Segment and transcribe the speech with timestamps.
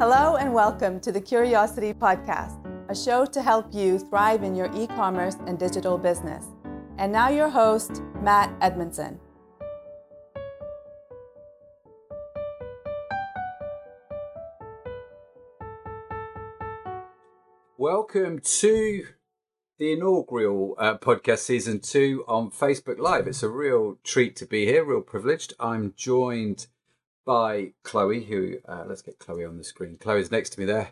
[0.00, 2.58] Hello and welcome to the Curiosity Podcast,
[2.88, 6.46] a show to help you thrive in your e commerce and digital business.
[6.98, 9.20] And now, your host, Matt Edmondson.
[17.78, 19.06] Welcome to
[19.78, 23.28] the inaugural uh, podcast season two on Facebook Live.
[23.28, 25.54] It's a real treat to be here, real privileged.
[25.60, 26.66] I'm joined
[27.24, 29.96] by Chloe, who uh, let's get Chloe on the screen.
[29.98, 30.90] Chloe's next to me there.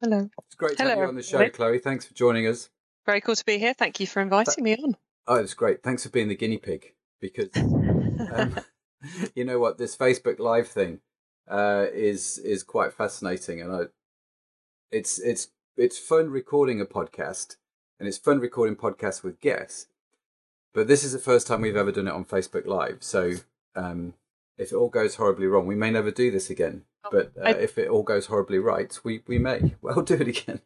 [0.00, 0.28] Hello.
[0.46, 1.56] It's great to Hello, have you on the show, everybody.
[1.56, 1.78] Chloe.
[1.78, 2.68] Thanks for joining us.
[3.06, 3.74] Very cool to be here.
[3.74, 4.96] Thank you for inviting me on.
[5.26, 5.82] Oh, it's great.
[5.82, 8.56] Thanks for being the guinea pig because um,
[9.34, 11.00] you know what this Facebook Live thing
[11.48, 13.80] uh, is is quite fascinating, and I,
[14.90, 17.56] it's it's it's fun recording a podcast,
[17.98, 19.86] and it's fun recording podcasts with guests.
[20.72, 23.34] But this is the first time we've ever done it on Facebook Live, so
[23.76, 24.14] um,
[24.58, 26.82] if it all goes horribly wrong, we may never do this again.
[27.10, 30.28] But uh, I- if it all goes horribly right, we we may well do it
[30.28, 30.60] again.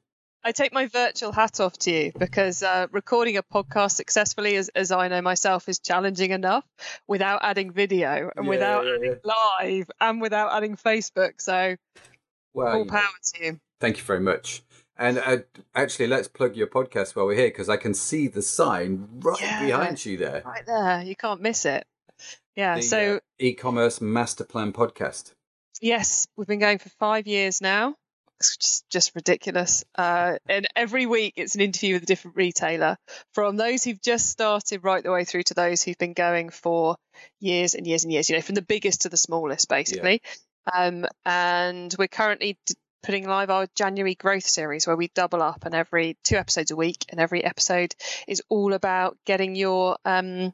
[0.45, 4.69] I take my virtual hat off to you because uh, recording a podcast successfully, as,
[4.69, 6.64] as I know myself, is challenging enough
[7.08, 11.41] without adding video and Yeah, without yeah, adding live and without adding Facebook.
[11.41, 11.77] So,
[12.55, 13.61] Well, full you know, power to you.
[13.80, 14.62] Thank you very much.
[14.97, 15.39] And uh,
[15.75, 19.41] actually, let's plug your podcast while we're here because I can see the sign right
[19.41, 19.67] Yeah.
[19.67, 20.42] behind you there.
[20.47, 21.02] Right there.
[21.02, 21.84] You can't miss it.
[22.55, 22.77] Yeah.
[22.77, 25.33] The, so, uh, e-commerce master plan podcast.
[25.81, 27.95] Yes, we've been going for five years now.
[28.41, 29.84] It's just, just ridiculous.
[29.97, 32.97] Uh, and every week it's an interview with a different retailer,
[33.34, 36.97] from those who've just started right the way through to those who've been going for
[37.41, 38.28] years and years and years.
[38.28, 40.23] You know, from the biggest to the smallest, basically.
[40.73, 45.64] Um, and we're currently d- putting live our January growth series, where we double up
[45.64, 47.94] and every two episodes a week, and every episode
[48.27, 50.52] is all about getting your um,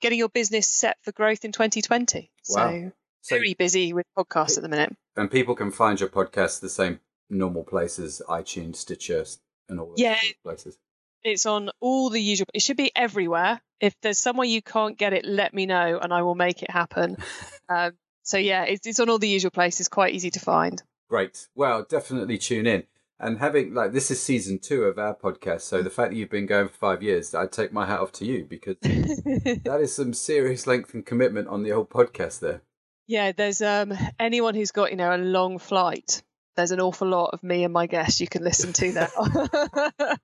[0.00, 2.30] getting your business set for growth in 2020.
[2.48, 2.70] Wow.
[2.82, 4.94] So So, very busy with podcasts at the minute.
[5.16, 9.24] and people can find your podcast the same normal places, iTunes, Stitcher,
[9.68, 10.18] and all those Yeah.
[10.42, 10.78] places.
[11.22, 12.46] It's on all the usual.
[12.52, 13.60] It should be everywhere.
[13.80, 16.70] If there's somewhere you can't get it, let me know and I will make it
[16.70, 17.16] happen.
[17.70, 17.92] um,
[18.22, 19.88] so yeah, it's, it's on all the usual places.
[19.88, 20.82] Quite easy to find.
[21.08, 21.48] Great.
[21.54, 22.84] Well, definitely tune in.
[23.20, 26.30] And having like this is season two of our podcast, so the fact that you've
[26.30, 29.94] been going for five years, I'd take my hat off to you because that is
[29.94, 32.62] some serious length and commitment on the whole podcast there.
[33.06, 36.22] yeah, there's um anyone who's got you know a long flight.
[36.56, 39.08] There's an awful lot of me and my guests you can listen to now.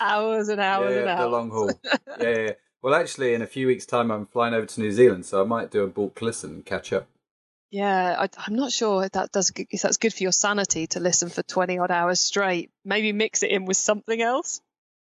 [0.00, 1.20] hours and hours yeah, and hours.
[1.20, 1.70] the long haul.
[1.84, 2.52] yeah, yeah, yeah.
[2.82, 5.46] Well, actually, in a few weeks' time, I'm flying over to New Zealand, so I
[5.46, 7.06] might do a bulk listen and catch up.
[7.70, 11.00] Yeah, I, I'm not sure if that does if that's good for your sanity to
[11.00, 12.70] listen for 20 odd hours straight.
[12.84, 14.60] Maybe mix it in with something else.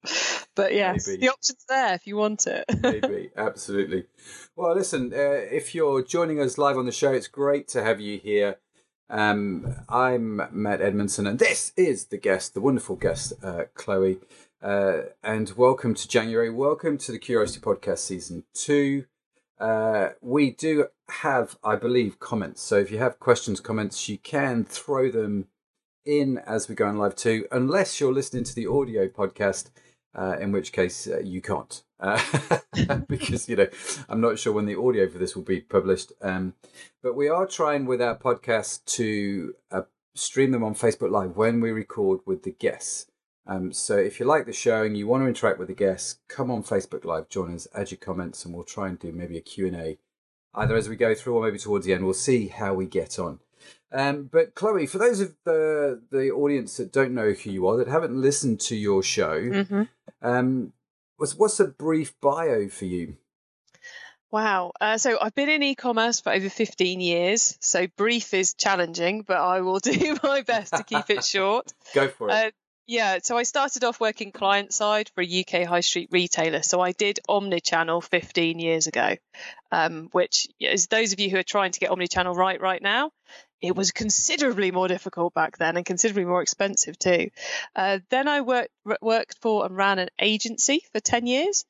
[0.55, 1.19] But yeah, Maybe.
[1.19, 2.63] the option's there if you want it.
[2.81, 4.05] Maybe, absolutely.
[4.55, 5.17] Well, listen, uh,
[5.51, 8.55] if you're joining us live on the show, it's great to have you here.
[9.09, 14.19] Um, I'm Matt Edmondson, and this is the guest, the wonderful guest, uh, Chloe.
[14.61, 16.49] Uh, and welcome to January.
[16.49, 19.03] Welcome to the Curiosity Podcast Season 2.
[19.59, 22.61] Uh, we do have, I believe, comments.
[22.61, 25.47] So if you have questions, comments, you can throw them
[26.05, 29.69] in as we go on live too, unless you're listening to the audio podcast,
[30.13, 31.83] uh, in which case uh, you can't.
[31.99, 32.21] Uh,
[33.07, 33.67] because, you know,
[34.09, 36.11] I'm not sure when the audio for this will be published.
[36.21, 36.53] Um,
[37.01, 39.81] but we are trying with our podcast to uh,
[40.15, 43.07] stream them on Facebook Live when we record with the guests.
[43.47, 46.19] Um, so if you like the show and you want to interact with the guests,
[46.27, 49.37] come on Facebook Live, join us, add your comments, and we'll try and do maybe
[49.37, 49.99] a Q&A
[50.55, 52.03] either as we go through or maybe towards the end.
[52.05, 53.39] We'll see how we get on.
[53.91, 57.77] Um, but Chloe, for those of the the audience that don't know who you are,
[57.77, 59.83] that haven't listened to your show, hmm
[60.21, 60.73] um,
[61.17, 63.17] what's what's a brief bio for you?
[64.31, 64.73] Wow.
[64.81, 67.57] Uh, so I've been in e-commerce for over 15 years.
[67.61, 71.71] So brief is challenging, but I will do my best to keep it short.
[71.93, 72.33] Go for it.
[72.33, 72.51] Uh,
[72.87, 76.61] yeah, so I started off working client side for a UK high street retailer.
[76.61, 79.15] So I did omnichannel 15 years ago,
[79.71, 83.11] um, which is those of you who are trying to get omnichannel right right now,
[83.61, 87.29] it was considerably more difficult back then and considerably more expensive too.
[87.75, 88.71] Uh, then I worked
[89.01, 91.65] worked for and ran an agency for 10 years.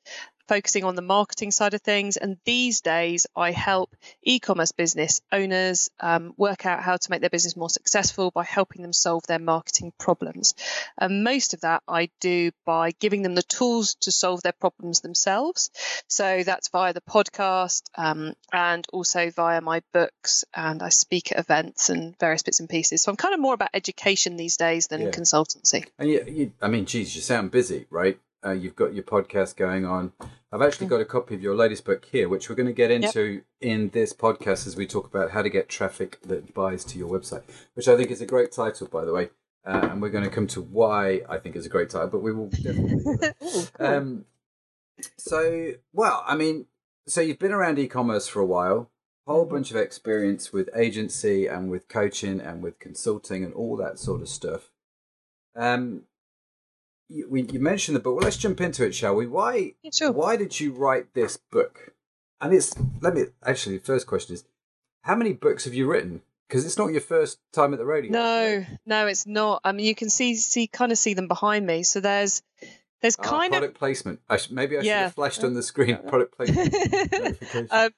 [0.47, 5.89] Focusing on the marketing side of things, and these days I help e-commerce business owners
[6.00, 9.39] um, work out how to make their business more successful by helping them solve their
[9.39, 10.53] marketing problems.
[11.00, 15.01] And most of that I do by giving them the tools to solve their problems
[15.01, 15.71] themselves.
[16.07, 21.39] So that's via the podcast um, and also via my books, and I speak at
[21.39, 23.01] events and various bits and pieces.
[23.01, 25.09] So I'm kind of more about education these days than Yeah.
[25.09, 25.86] consultancy.
[25.98, 28.19] and you, you, I mean, geez, you sound busy, right?
[28.45, 30.13] Uh, you've got your podcast going on.
[30.51, 32.92] I've actually got a copy of your latest book here, which we're going to get
[32.92, 33.44] into yep.
[33.59, 37.09] in this podcast as we talk about how to get traffic that buys to your
[37.09, 37.44] website,
[37.74, 39.30] which I think is a great title, by the way.
[39.65, 42.21] Uh, and we're going to come to why I think it's a great title, but
[42.21, 43.68] we will definitely.
[43.80, 44.25] um,
[45.18, 46.68] so, well, I mean,
[47.07, 48.91] so you've been around e-commerce for a while,
[49.25, 49.56] whole mm-hmm.
[49.56, 54.21] bunch of experience with agency and with coaching and with consulting and all that sort
[54.21, 54.69] of stuff.
[55.56, 56.03] Um,
[57.09, 58.15] you, we, you mentioned the book.
[58.15, 59.27] Well, let's jump into it, shall we?
[59.27, 59.73] Why?
[59.83, 60.11] Yeah, sure.
[60.11, 61.93] Why did you write this book?
[62.41, 63.77] And it's let me actually.
[63.77, 64.45] The first question is,
[65.01, 66.21] how many books have you written?
[66.47, 68.11] Because it's not your first time at the rodeo.
[68.11, 69.61] No, no, it's not.
[69.63, 71.83] I mean, you can see see kind of see them behind me.
[71.83, 72.43] So there's
[73.01, 74.19] there's ah, kind oh, product of placement.
[74.29, 77.37] I sh- maybe I should have flashed on the screen product placement.
[77.71, 77.91] um,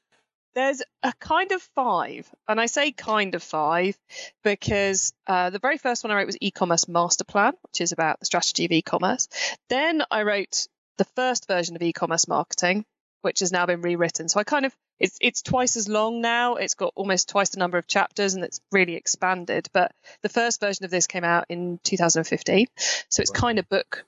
[0.57, 3.95] there's a kind of five, and I say kind of five
[4.43, 8.19] because uh, the very first one I wrote was e-commerce master plan, which is about
[8.19, 9.27] the strategy of e-commerce.
[9.69, 10.67] Then I wrote
[10.97, 12.85] the first version of e-commerce marketing,
[13.21, 14.29] which has now been rewritten.
[14.29, 16.55] So I kind of it's it's twice as long now.
[16.55, 19.67] It's got almost twice the number of chapters, and it's really expanded.
[19.73, 19.91] But
[20.23, 22.65] the first version of this came out in 2015,
[23.09, 24.05] so it's kind of book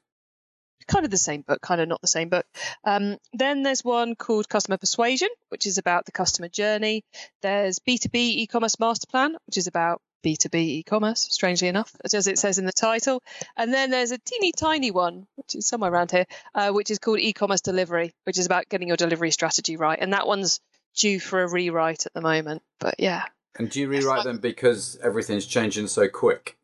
[0.89, 2.45] kind of the same book, kind of not the same book.
[2.83, 7.03] Um, then there's one called Customer Persuasion, which is about the customer journey.
[7.41, 12.57] There's B2B e-commerce master plan, which is about B2B e-commerce, strangely enough, as it says
[12.57, 13.23] in the title.
[13.55, 16.99] And then there's a teeny tiny one, which is somewhere around here, uh, which is
[16.99, 19.99] called e-commerce delivery, which is about getting your delivery strategy right.
[19.99, 20.59] And that one's
[20.95, 22.63] due for a rewrite at the moment.
[22.79, 23.23] But yeah.
[23.57, 26.57] And do you rewrite them because everything's changing so quick?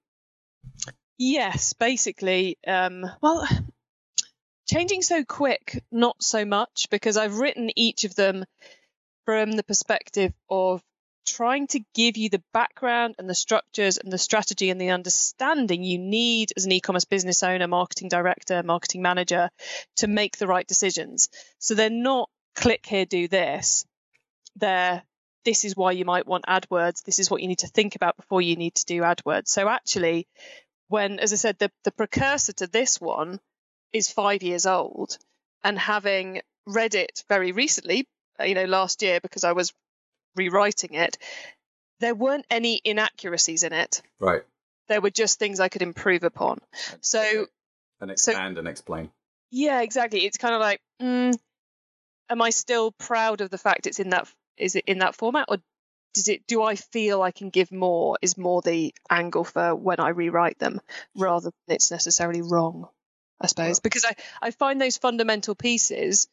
[1.18, 2.58] Yes, basically.
[2.68, 3.48] Um, well,
[4.66, 8.46] changing so quick, not so much, because I've written each of them
[9.26, 10.82] from the perspective of
[11.26, 15.84] trying to give you the background and the structures and the strategy and the understanding
[15.84, 19.50] you need as an e-commerce business owner, marketing director, marketing manager
[19.98, 21.30] to make the right decisions.
[21.58, 23.86] So they're not click here, do this.
[24.56, 25.04] They're
[25.44, 27.04] this is why you might want AdWords.
[27.04, 29.48] This is what you need to think about before you need to do AdWords.
[29.48, 30.28] So actually,
[30.88, 33.40] when, as I said, the, the precursor to this one
[33.94, 35.18] is five years old
[35.64, 38.08] and having read it very recently,
[38.44, 39.74] you know, last year because I was
[40.36, 41.18] rewriting it,
[42.00, 44.02] there weren't any inaccuracies in it.
[44.20, 44.44] Right.
[44.88, 46.60] There were just things I could improve upon.
[47.02, 47.48] So
[48.02, 49.10] and expand so, and explain.
[49.52, 50.26] Yeah, exactly.
[50.26, 51.36] It's kind of like, mm,
[52.30, 54.28] am I still proud of the fact it's in that
[54.58, 55.58] is it in that format, or
[56.14, 58.18] does it do I feel I can give more?
[58.22, 60.82] Is more the angle for when I rewrite them,
[61.16, 62.88] rather than it's necessarily wrong.
[63.40, 66.28] I suppose, because I, I find those fundamental pieces,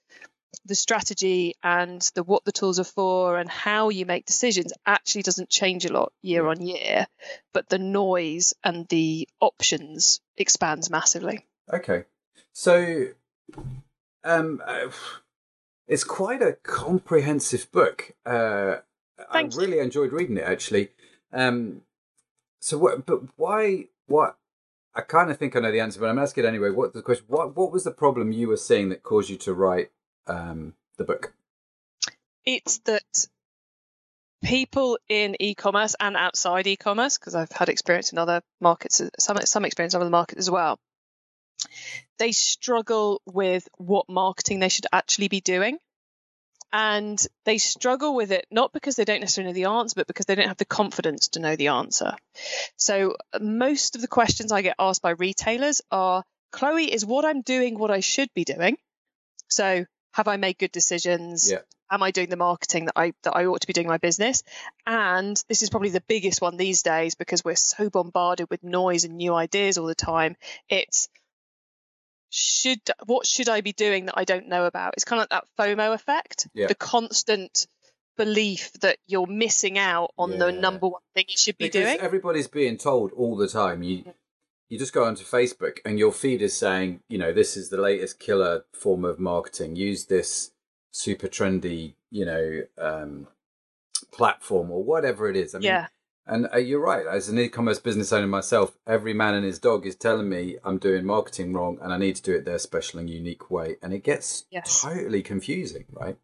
[0.64, 5.22] the strategy and the what the tools are for and how you make decisions actually
[5.22, 7.06] doesn't change a lot year on year,
[7.52, 11.46] but the noise and the options expands massively.
[11.72, 12.04] Okay.
[12.52, 13.06] So
[14.24, 14.90] um uh,
[15.88, 18.12] it's quite a comprehensive book.
[18.24, 18.76] Uh
[19.30, 20.90] I really enjoyed reading it actually.
[21.32, 21.82] Um
[22.60, 24.36] so what but why what
[24.94, 26.70] I kind of think I know the answer, but I'm asking anyway.
[26.70, 27.24] What the question?
[27.28, 29.90] What what was the problem you were seeing that caused you to write
[30.26, 31.34] um, the book?
[32.44, 33.26] It's that
[34.42, 39.64] people in e-commerce and outside e-commerce, because I've had experience in other markets, some some
[39.64, 40.78] experience in other markets as well.
[42.18, 45.78] They struggle with what marketing they should actually be doing
[46.72, 50.26] and they struggle with it not because they don't necessarily know the answer but because
[50.26, 52.14] they don't have the confidence to know the answer.
[52.76, 57.24] So uh, most of the questions i get asked by retailers are chloe is what
[57.24, 58.76] i'm doing what i should be doing?
[59.48, 61.50] So have i made good decisions?
[61.50, 61.58] Yeah.
[61.90, 64.42] am i doing the marketing that i that i ought to be doing my business?
[64.86, 69.04] And this is probably the biggest one these days because we're so bombarded with noise
[69.04, 70.36] and new ideas all the time.
[70.68, 71.08] It's
[72.32, 74.94] should what should I be doing that I don't know about?
[74.94, 76.66] It's kind of like that FOMO effect, yeah.
[76.66, 77.66] the constant
[78.16, 80.38] belief that you're missing out on yeah.
[80.38, 82.00] the number one thing you should be because doing.
[82.00, 83.82] Everybody's being told all the time.
[83.82, 84.14] You
[84.70, 87.76] you just go onto Facebook and your feed is saying, you know, this is the
[87.76, 89.76] latest killer form of marketing.
[89.76, 90.52] Use this
[90.90, 93.28] super trendy, you know, um,
[94.10, 95.54] platform or whatever it is.
[95.54, 95.88] I mean, yeah.
[96.26, 97.04] And uh, you're right.
[97.06, 100.78] As an e-commerce business owner myself, every man and his dog is telling me I'm
[100.78, 103.92] doing marketing wrong, and I need to do it their special and unique way, and
[103.92, 104.82] it gets yes.
[104.82, 106.16] totally confusing, right?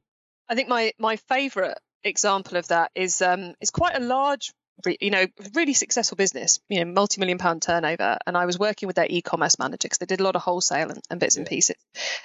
[0.49, 4.53] I think my my favourite example of that is um is quite a large
[5.01, 8.19] you know, really successful business, you know, multi-million pound turnover.
[8.27, 10.91] And I was working with their e-commerce manager because they did a lot of wholesale
[10.91, 11.41] and, and bits yeah.
[11.41, 11.77] and pieces.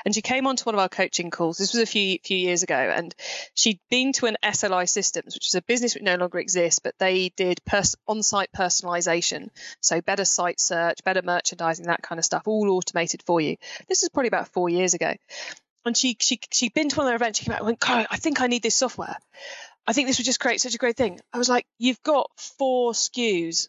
[0.05, 1.57] And she came onto one of our coaching calls.
[1.57, 3.13] This was a few few years ago, and
[3.55, 6.95] she'd been to an SLI Systems, which is a business which no longer exists, but
[6.99, 9.49] they did pers- on-site personalization,
[9.81, 13.57] so better site search, better merchandising, that kind of stuff, all automated for you.
[13.87, 15.13] This is probably about four years ago.
[15.85, 17.39] And she she she'd been to one of their events.
[17.39, 19.17] She came out and went, I think I need this software.
[19.85, 21.19] I think this would just create such a great thing.
[21.33, 23.67] I was like, you've got four SKUs.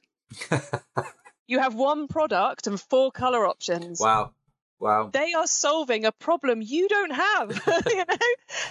[1.46, 4.00] you have one product and four color options.
[4.00, 4.32] Wow.
[4.78, 5.10] Wow.
[5.12, 7.50] They are solving a problem you don't have.
[7.86, 8.16] you know?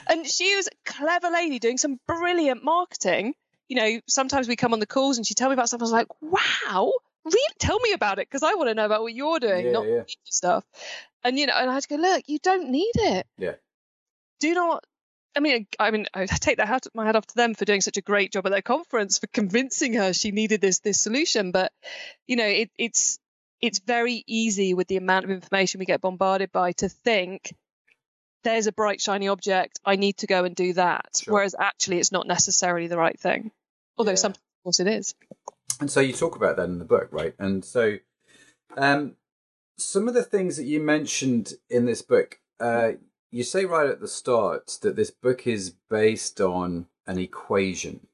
[0.08, 3.34] And she was a clever lady doing some brilliant marketing.
[3.68, 5.82] You know, sometimes we come on the calls and she tell me about stuff.
[5.82, 6.92] I was like, wow,
[7.26, 9.72] really tell me about it because I want to know about what you're doing, yeah,
[9.72, 10.04] not yeah.
[10.26, 10.64] stuff.
[11.24, 13.26] And you know, and I had to go, look, you don't need it.
[13.38, 13.54] Yeah.
[14.40, 14.84] Do not
[15.36, 17.82] I mean, I mean, I take that hat, my hat off to them for doing
[17.82, 21.52] such a great job at their conference for convincing her she needed this this solution.
[21.52, 21.72] But
[22.28, 23.20] you know, it, it's
[23.62, 27.54] it's very easy with the amount of information we get bombarded by to think
[28.44, 29.80] there's a bright shiny object.
[29.86, 31.22] I need to go and do that.
[31.24, 31.36] Sure.
[31.36, 33.52] Whereas actually, it's not necessarily the right thing.
[33.98, 34.16] Although yeah.
[34.16, 35.16] sometimes, of course, it is.
[35.80, 37.34] And so you talk about that in the book, right?
[37.40, 37.98] And so,
[38.78, 39.16] um,
[39.78, 42.40] some of the things that you mentioned in this book.
[42.60, 42.94] Uh,
[43.34, 48.08] you say right at the start that this book is based on an equation.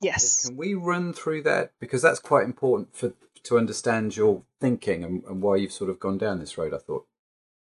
[0.00, 0.46] Yes.
[0.46, 3.12] Can we run through that because that's quite important for
[3.44, 6.72] to understand your thinking and, and why you've sort of gone down this road?
[6.72, 7.06] I thought.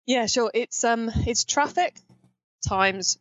[0.08, 0.50] Yeah, sure.
[0.54, 2.00] It's um, it's traffic
[2.66, 3.20] times.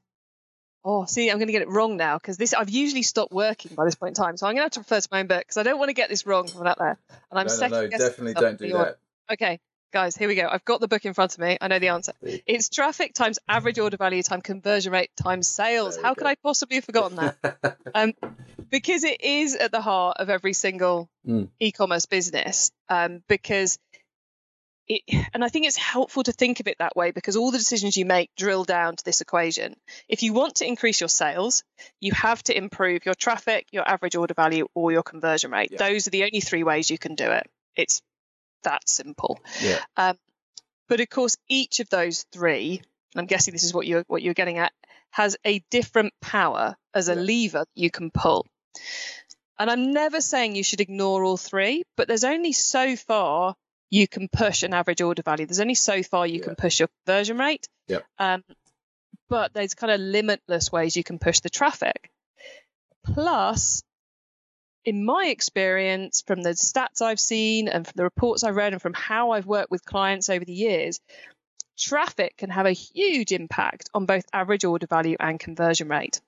[0.85, 3.75] Oh, see, I'm going to get it wrong now because this I've usually stopped working
[3.75, 5.26] by this point in time, so I'm going to have to refer to my own
[5.26, 6.97] book because I don't want to get this wrong from out there.
[7.30, 8.99] And I'm no, no, no definitely don't do that.
[9.32, 10.49] Okay, guys, here we go.
[10.50, 11.59] I've got the book in front of me.
[11.61, 12.12] I know the answer.
[12.23, 15.97] It's traffic times average order value times conversion rate times sales.
[15.97, 17.76] How could I possibly have forgotten that?
[17.94, 18.14] um,
[18.70, 21.49] because it is at the heart of every single mm.
[21.59, 22.70] e-commerce business.
[22.88, 23.78] Um, because
[24.90, 27.59] it, and I think it's helpful to think of it that way because all the
[27.59, 29.76] decisions you make drill down to this equation.
[30.09, 31.62] If you want to increase your sales,
[32.00, 35.70] you have to improve your traffic, your average order value, or your conversion rate.
[35.73, 35.78] Yeah.
[35.78, 37.49] Those are the only three ways you can do it.
[37.76, 38.02] It's
[38.64, 39.40] that simple.
[39.60, 39.78] Yeah.
[39.96, 40.16] Um,
[40.88, 42.82] but of course, each of those three,
[43.14, 44.72] I'm guessing this is what you're what you're getting at,
[45.10, 47.20] has a different power as a yeah.
[47.20, 48.46] lever you can pull.
[49.58, 53.54] And I'm never saying you should ignore all three, but there's only so far
[53.90, 55.46] you can push an average order value.
[55.46, 56.44] There's only so far you yeah.
[56.44, 57.68] can push your conversion rate.
[57.86, 58.00] Yeah.
[58.18, 58.42] Um,
[59.28, 62.10] but there's kind of limitless ways you can push the traffic.
[63.04, 63.82] Plus,
[64.84, 68.82] in my experience, from the stats I've seen and from the reports I've read and
[68.82, 71.00] from how I've worked with clients over the years,
[71.78, 76.20] traffic can have a huge impact on both average order value and conversion rate.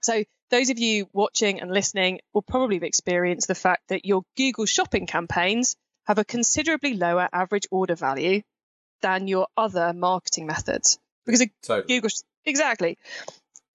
[0.00, 4.22] So, those of you watching and listening will probably have experienced the fact that your
[4.36, 8.40] Google shopping campaigns have a considerably lower average order value
[9.02, 11.96] than your other marketing methods because totally.
[11.96, 12.10] Google
[12.46, 12.98] exactly.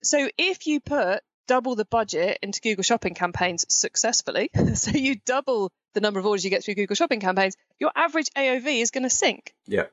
[0.01, 5.71] So if you put double the budget into Google Shopping campaigns successfully, so you double
[5.93, 9.03] the number of orders you get through Google Shopping campaigns, your average AOV is going
[9.03, 9.53] to sink.
[9.65, 9.85] Yeah.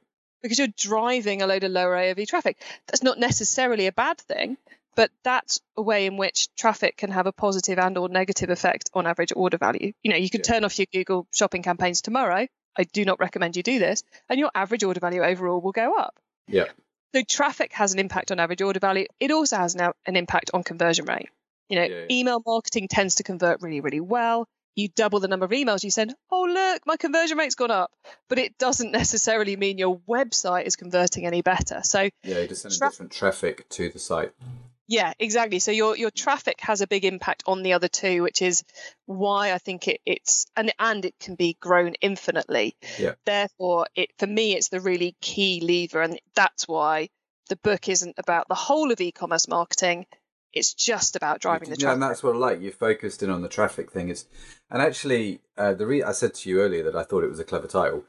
[0.42, 2.56] Because you're driving a load of lower AOV traffic.
[2.86, 4.56] That's not necessarily a bad thing,
[4.96, 8.90] but that's a way in which traffic can have a positive and or negative effect
[8.94, 9.92] on average order value.
[10.02, 10.54] You know, you could yeah.
[10.54, 12.46] turn off your Google Shopping campaigns tomorrow.
[12.76, 15.94] I do not recommend you do this, and your average order value overall will go
[15.96, 16.18] up.
[16.46, 16.66] Yeah.
[17.14, 19.06] So traffic has an impact on average order value.
[19.18, 21.28] It also has an, an impact on conversion rate.
[21.70, 24.46] You know, yeah, email marketing tends to convert really, really well.
[24.76, 26.14] You double the number of emails you send.
[26.30, 27.90] Oh, look, my conversion rate's gone up.
[28.28, 31.80] But it doesn't necessarily mean your website is converting any better.
[31.82, 34.32] So yeah, you're just sending tra- different traffic to the site.
[34.90, 35.60] Yeah, exactly.
[35.60, 38.64] So your your traffic has a big impact on the other two, which is
[39.06, 42.74] why I think it, it's and and it can be grown infinitely.
[42.98, 43.12] Yeah.
[43.24, 47.08] Therefore, it for me it's the really key lever, and that's why
[47.48, 50.06] the book isn't about the whole of e-commerce marketing.
[50.52, 51.84] It's just about driving the traffic.
[51.84, 52.60] Yeah, and that's what I like.
[52.60, 54.08] You focused in on the traffic thing.
[54.08, 54.26] Is
[54.70, 57.38] and actually, uh, the re- I said to you earlier that I thought it was
[57.38, 58.04] a clever title.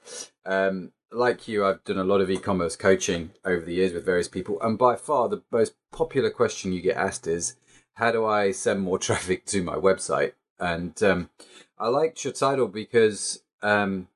[0.46, 4.28] Um, like you, I've done a lot of e-commerce coaching over the years with various
[4.28, 7.56] people, and by far the most popular question you get asked is,
[7.96, 11.30] "How do I send more traffic to my website?" And um,
[11.78, 14.08] I liked your title because um,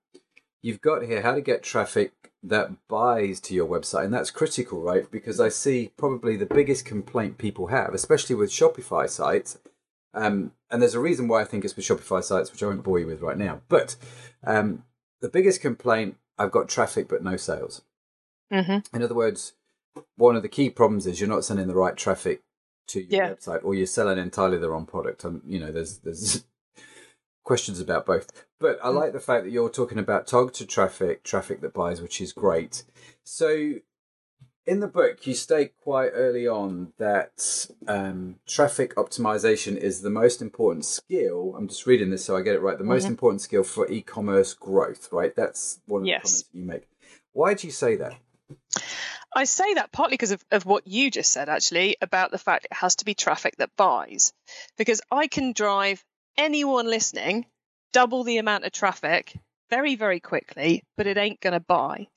[0.62, 4.06] you've got here how to get traffic that buys to your website.
[4.06, 5.10] And that's critical, right?
[5.10, 9.60] Because I see probably the biggest complaint people have, especially with Shopify sites.
[10.14, 12.84] Um, and there's a reason why I think it's with Shopify sites, which I won't
[12.84, 13.62] bore you with right now.
[13.68, 13.96] But
[14.46, 14.84] um,
[15.22, 17.82] the biggest complaint I've got traffic but no sales.
[18.52, 18.96] Mm-hmm.
[18.96, 19.54] In other words,
[20.18, 22.42] one of the key problems is you're not sending the right traffic
[22.88, 23.30] to your yeah.
[23.32, 25.24] website, or you're selling entirely the wrong product.
[25.24, 26.44] And you know, there's there's
[27.46, 28.30] questions about both.
[28.60, 32.20] But I like the fact that you're talking about targeted traffic, traffic that buys, which
[32.20, 32.84] is great.
[33.24, 33.76] So
[34.66, 40.42] in the book, you state quite early on that um, traffic optimization is the most
[40.42, 41.54] important skill.
[41.56, 42.78] I'm just reading this so I get it right.
[42.78, 43.10] The most Mhm.
[43.10, 45.36] important skill for e-commerce growth, right?
[45.36, 46.22] That's one of Yes.
[46.24, 46.88] the comments that you make.
[47.34, 48.16] Why do you say that?
[49.36, 52.66] I say that partly because of, of what you just said, actually, about the fact
[52.66, 54.34] it has to be traffic that buys.
[54.78, 56.04] Because I can drive
[56.38, 57.46] anyone listening
[57.94, 59.38] double the amount of traffic
[59.70, 62.08] very, very quickly, but it ain't going to buy.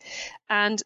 [0.49, 0.83] And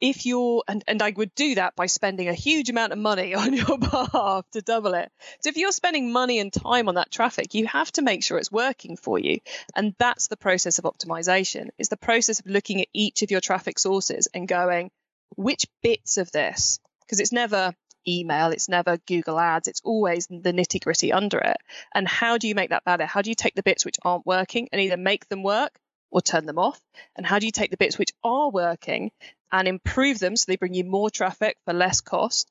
[0.00, 3.34] if you're, and, and I would do that by spending a huge amount of money
[3.42, 5.10] on your behalf to double it.
[5.40, 8.38] So if you're spending money and time on that traffic, you have to make sure
[8.38, 9.38] it's working for you.
[9.74, 13.40] And that's the process of optimization, is the process of looking at each of your
[13.40, 14.90] traffic sources and going,
[15.36, 17.74] which bits of this, because it's never
[18.06, 21.56] email, it's never Google Ads, it's always the nitty gritty under it.
[21.94, 23.06] And how do you make that better?
[23.06, 25.78] How do you take the bits which aren't working and either make them work
[26.10, 26.80] or turn them off?
[27.16, 29.10] And how do you take the bits which are working
[29.52, 32.50] and improve them so they bring you more traffic for less cost?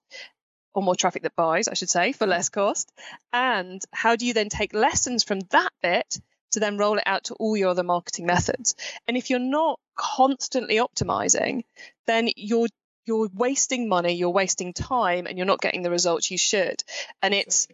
[0.76, 2.92] Or more traffic that buys, I should say, for less cost.
[3.32, 6.20] And how do you then take lessons from that bit
[6.54, 8.74] to then roll it out to all your other marketing methods?
[9.08, 11.64] And if you're not constantly optimizing,
[12.08, 12.70] then you're
[13.06, 16.84] you're wasting money, you're wasting time, and you're not getting the results you should.
[17.22, 17.68] And it's,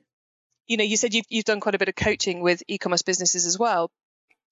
[0.68, 3.46] you know, you said you've you've done quite a bit of coaching with e-commerce businesses
[3.46, 3.92] as well.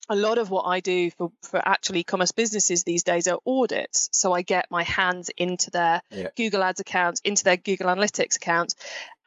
[0.10, 4.08] A lot of what I do for, for actual e-commerce businesses these days are audits.
[4.14, 6.30] So I get my hands into their Yeah.
[6.38, 8.76] Google Ads accounts, into their Google Analytics accounts.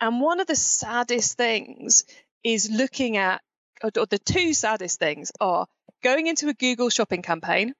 [0.00, 2.04] And one of the saddest things
[2.42, 3.42] is looking at,
[3.84, 5.66] or the two saddest things are
[6.02, 7.74] going into a Google shopping campaign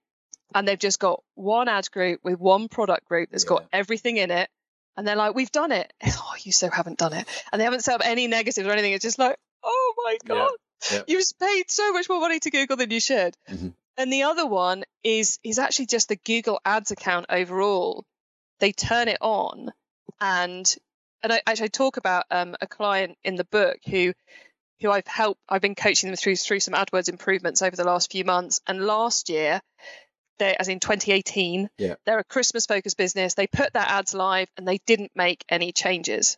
[0.54, 4.30] and they've just got one ad group with one product group that's got everything in
[4.30, 4.48] it.
[4.96, 5.92] And they're like, we've done it.
[6.06, 7.26] Oh, you so haven't done it.
[7.52, 8.92] And they haven't set up any negatives or anything.
[8.92, 10.50] It's just like, oh my God,
[10.92, 11.02] yeah.
[11.06, 13.36] you've paid so much more money to Google than you should.
[13.48, 13.74] Mhm.
[13.96, 18.04] And the other one is is actually just the Google Ads account overall.
[18.58, 19.70] They turn it on
[20.20, 20.74] and
[21.22, 24.14] and I actually talk about um, a client in the book who
[24.80, 28.10] who I've helped I've been coaching them through through some AdWords improvements over the last
[28.10, 28.60] few months.
[28.66, 29.60] And last year
[30.40, 31.94] they as in 2018, Yeah.
[32.04, 33.34] they're a Christmas focused business.
[33.34, 36.36] They put their ads live and they didn't make any changes.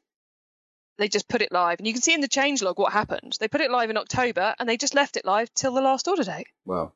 [0.99, 1.79] They just put it live.
[1.79, 3.37] And you can see in the change log what happened.
[3.41, 6.07] They put it live in October and they just left it live till the last
[6.07, 6.47] order date.
[6.67, 6.93] Wow.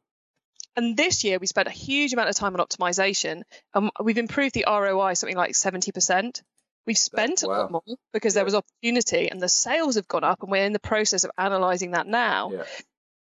[0.77, 3.43] And this year we spent a huge amount of time on optimization
[3.75, 6.43] and we've improved the ROI something like 70%.
[6.87, 8.41] We've spent a lot more because Yeah.
[8.41, 11.31] there was opportunity and the sales have gone up and we're in the process of
[11.39, 12.51] analyzing that now.
[12.53, 12.65] Yeah.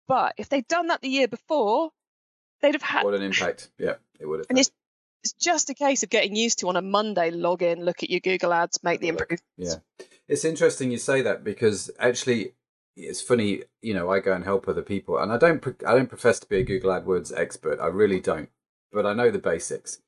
[0.08, 1.92] But if they'd done that the year before,
[2.62, 3.70] they'd have had What an impact.
[3.78, 4.48] Yeah, it would have.
[4.50, 4.68] and had.
[4.68, 4.72] it's
[5.24, 8.12] it's just a case of getting used to on a Monday log in, look at
[8.12, 9.44] your Google ads, make the improvements.
[9.58, 9.76] Yeah.
[10.28, 12.54] It's interesting you say that because actually
[12.96, 16.10] it's funny, you know, I go and help other people and I don't I don't
[16.10, 17.80] profess to be a Google AdWords expert.
[17.80, 18.50] I really don't.
[18.94, 20.00] But I know the basics.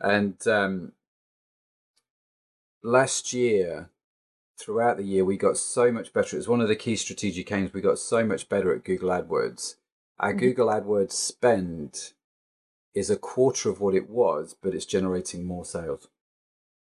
[0.00, 0.92] And um
[2.82, 3.90] last year
[4.58, 6.36] throughout the year we got so much better.
[6.36, 7.72] It was one of the key strategic aims.
[7.72, 9.76] We got so much better at Google AdWords.
[10.20, 10.38] Our Mhm.
[10.38, 12.12] Google AdWords spend
[12.94, 16.08] is a quarter of what it was, but it's generating more sales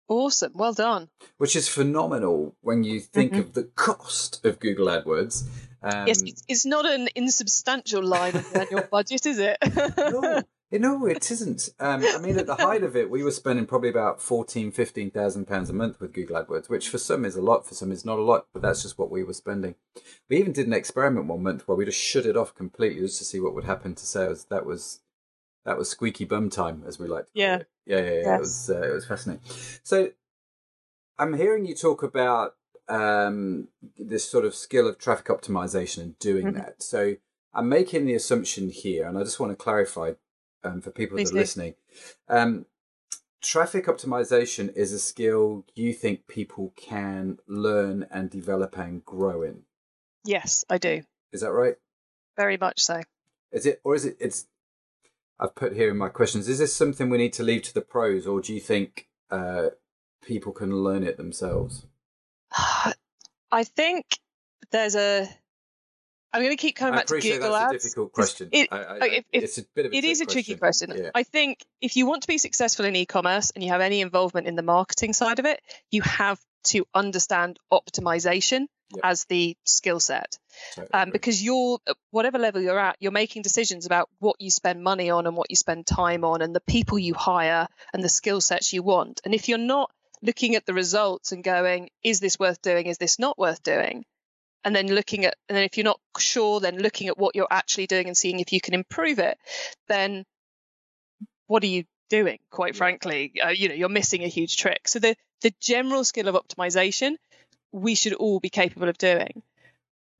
[0.10, 0.52] Awesome.
[0.54, 1.10] Well done.
[1.38, 3.40] which is phenomenal when you think Mhm.
[3.40, 5.44] of the cost of Google AdWords.
[5.82, 9.58] Um, yes, it's, it's not an insubstantial line of your budget, is it?
[9.98, 10.42] no,
[10.74, 11.70] you know, it isn't.
[11.80, 15.12] Um, I mean, at the height of it, we were spending probably about fourteen, fifteen
[15.12, 17.92] thousand pounds a month with Google AdWords, which for some is a lot, for some
[17.92, 19.76] is not a lot, but that's just what we were spending.
[20.30, 23.20] We even did an experiment one month where we just shut it off completely just
[23.20, 24.46] to see what would happen to sales.
[24.46, 25.02] That was
[25.64, 27.56] that was squeaky bum time, as we like to call Yeah.
[27.58, 27.68] it.
[27.86, 28.36] Yeah, yeah, yeah.
[28.36, 29.44] It was uh, it was fascinating.
[29.84, 30.10] So,
[31.20, 32.56] I'm hearing you talk about
[32.90, 36.56] um, this sort of skill of traffic optimization and doing Mhm.
[36.56, 36.82] that.
[36.84, 37.16] So,
[37.54, 40.14] I'm making the assumption here, and I just want to clarify
[40.64, 41.42] um, for people Please that are do.
[41.42, 41.74] listening.
[42.30, 42.66] Um,
[43.42, 49.64] traffic optimization is a skill you think people can learn and develop and grow in.
[50.26, 51.04] yes, I do.
[51.32, 51.76] Is that right?
[52.38, 53.02] Very much so.
[53.52, 54.18] Is it, or is it?
[54.20, 54.48] It's.
[55.40, 56.48] I've put here in my questions.
[56.48, 59.70] Is this something we need to leave to the pros, or do you think uh,
[60.24, 61.86] people can learn it themselves?
[63.52, 64.20] I think
[64.72, 65.28] there's a.
[66.34, 67.86] I'm going to keep coming I back to Google that's Ads.
[67.86, 68.50] a difficult question.
[68.52, 70.92] it- I, I, if- it's a bit of a It is a tricky question.
[70.96, 71.12] Yeah.
[71.14, 74.48] I think if you want to be successful in e-commerce and you have any involvement
[74.48, 79.02] in the marketing side of it, you have to understand optimization Yep.
[79.06, 80.38] as the skill set.
[80.76, 81.80] Totally Um, because you're
[82.12, 85.50] whatever level you're at, you're making decisions about what you spend money on and what
[85.50, 89.20] you spend time on and the people you hire and the skill sets you want.
[89.26, 89.90] And if you're not
[90.22, 92.86] looking at the results and going, is this worth doing?
[92.86, 94.06] Is this not worth doing?
[94.64, 97.48] And then looking at and then if you're not sure then looking at what you're
[97.52, 99.38] actually doing and seeing if you can improve it
[99.88, 100.26] then
[101.48, 103.34] what are you doing quite frankly?
[103.44, 104.88] Uh, you know you're missing a huge trick.
[104.88, 107.16] So the the general skill of optimization
[107.72, 109.42] we should all be capable of doing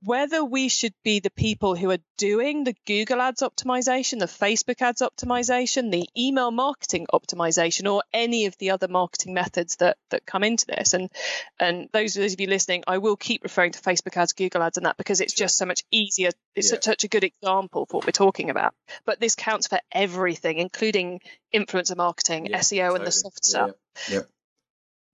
[0.04, 4.82] whether we should be the people who are doing the Google Ads optimization, the Facebook
[4.82, 10.26] Ads optimization, the email marketing optimization, or any of the other marketing methods that that
[10.26, 10.94] come into this.
[10.94, 11.10] And
[11.58, 14.76] and those, those of you listening, I will keep referring to Facebook Ads, Google Ads,
[14.76, 16.30] and that because it's just so much easier.
[16.54, 16.76] It's yeah.
[16.76, 18.74] such, such a good example for what we're talking about.
[19.06, 21.20] But this counts for everything, including
[21.54, 22.98] influencer marketing, yeah, SEO, totally.
[22.98, 23.70] and the soft stuff.
[24.10, 24.20] Yeah.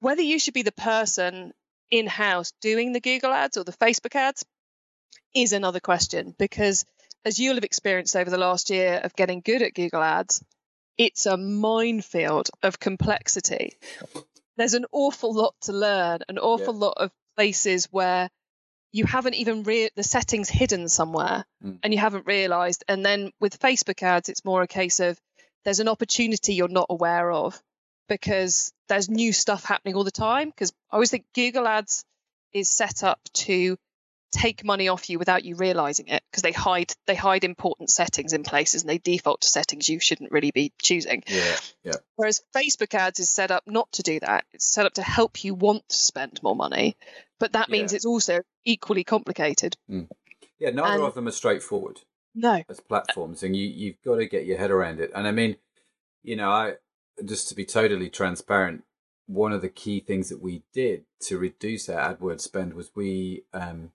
[0.01, 1.53] Whether you should be the person
[1.91, 4.45] in house doing the Google ads or the Facebook ads,
[5.35, 6.85] is another question because
[7.25, 10.43] as you'll have experienced over the last year of getting good at Google Ads,
[10.97, 13.73] it's a minefield of complexity.
[14.57, 16.81] There's an awful lot to learn, an awful yeah.
[16.81, 18.29] lot of places where
[18.93, 21.79] you haven't even re- the settings hidden somewhere mm.
[21.83, 22.85] and you haven't realized.
[22.89, 25.19] And then with Facebook ads, it's more a case of
[25.65, 27.61] there's an opportunity you're not aware of
[28.09, 30.51] because there's new stuff happening all the time.
[30.51, 32.05] Because I always think Google ads
[32.53, 33.79] is set up to
[34.31, 38.33] take money off you without you realizing it because they hide they hide important settings
[38.33, 41.23] in places and they default to settings you shouldn't really be choosing.
[41.27, 41.93] Yeah, yeah.
[42.17, 44.45] Whereas Facebook ads is set up not to do that.
[44.53, 46.97] It's set up to help you want to spend more money,
[47.39, 47.97] but that means yeah.
[47.97, 49.77] it's also equally complicated.
[49.91, 50.09] Mm.
[50.59, 52.01] Yeah, neither and, of them are straightforward.
[52.35, 55.11] No, as platforms, and you you've got to get your head around it.
[55.15, 55.57] And I mean,
[56.23, 56.75] you know, I
[57.25, 58.85] just to be totally transparent,
[59.27, 63.45] one of the key things that we did to reduce our AdWords spend was we
[63.53, 63.93] um,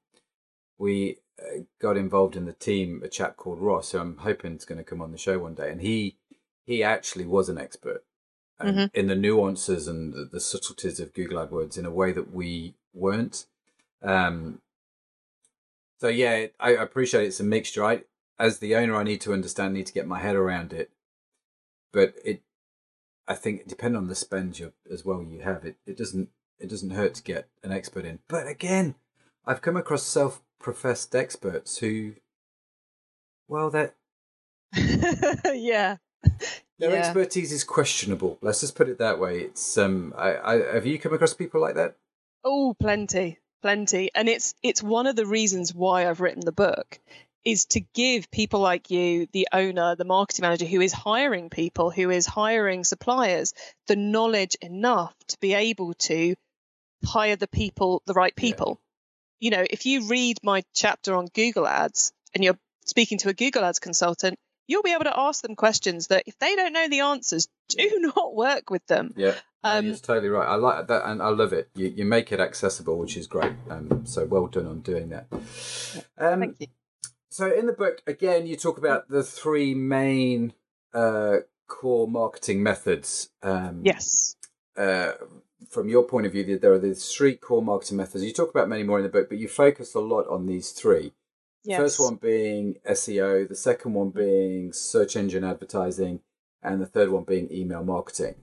[0.78, 4.66] we uh, got involved in the team a chap called Ross, who I'm hoping is
[4.66, 6.18] going to come on the show one day, and he
[6.66, 8.04] he actually was an expert
[8.60, 8.86] um, mm-hmm.
[8.94, 12.74] in the nuances and the, the, subtleties of Google AdWords in a way that we
[12.94, 13.46] weren't.
[14.02, 14.62] Um,
[16.00, 17.86] so yeah, I appreciate it's a mixture.
[17.86, 18.02] I,
[18.40, 20.92] as the owner, I need to understand, need to get my head around it,
[21.94, 22.42] but it,
[23.28, 26.70] I think, depending on the spend you as well you have, it it doesn't it
[26.70, 28.20] doesn't hurt to get an expert in.
[28.28, 28.96] But again,
[29.46, 32.14] I've come across self professed experts who,
[33.48, 33.94] well, that
[35.54, 35.98] yeah.
[36.80, 36.96] Their yeah.
[36.96, 38.40] expertise is questionable.
[38.42, 39.42] Let's just put it that way.
[39.42, 41.98] It's um, I, I have you come across people like that?
[42.44, 47.00] Oh, plenty, plenty, and it's it's one of the reasons why I've written the book
[47.46, 51.92] is to give people like you, the owner, the marketing manager who is hiring people,
[51.92, 53.54] who is hiring suppliers,
[53.88, 56.34] the knowledge enough to be able to
[57.06, 58.82] hire the people, the right people
[59.40, 63.34] you know, if you read my chapter on Google Ads and you're speaking to a
[63.34, 66.88] Google Ads consultant, you'll be able to ask them questions that if they don't know
[66.90, 69.14] the answers, do not work with them.
[69.16, 69.36] Yeah.
[69.64, 70.48] Um, it's totally right.
[70.48, 71.70] I like that, and I love it.
[71.76, 73.54] You, you make it accessible, which is great.
[73.68, 75.26] Um, so well done on doing that.
[76.20, 76.68] Um, Thank you.
[77.30, 80.54] So in the book, again, you talk about the three main
[80.94, 83.30] uh, core marketing methods.
[83.42, 84.36] Um, yes.
[84.78, 85.14] Uh,
[85.70, 88.24] from your point of view, there are these three core marketing methods.
[88.24, 90.72] You talk about many more in the book, but you focus a lot on these
[90.72, 91.14] three.
[91.64, 91.80] Yes.
[91.80, 96.20] First one being SEO, the second one being search engine advertising,
[96.62, 98.36] and the third one being email marketing.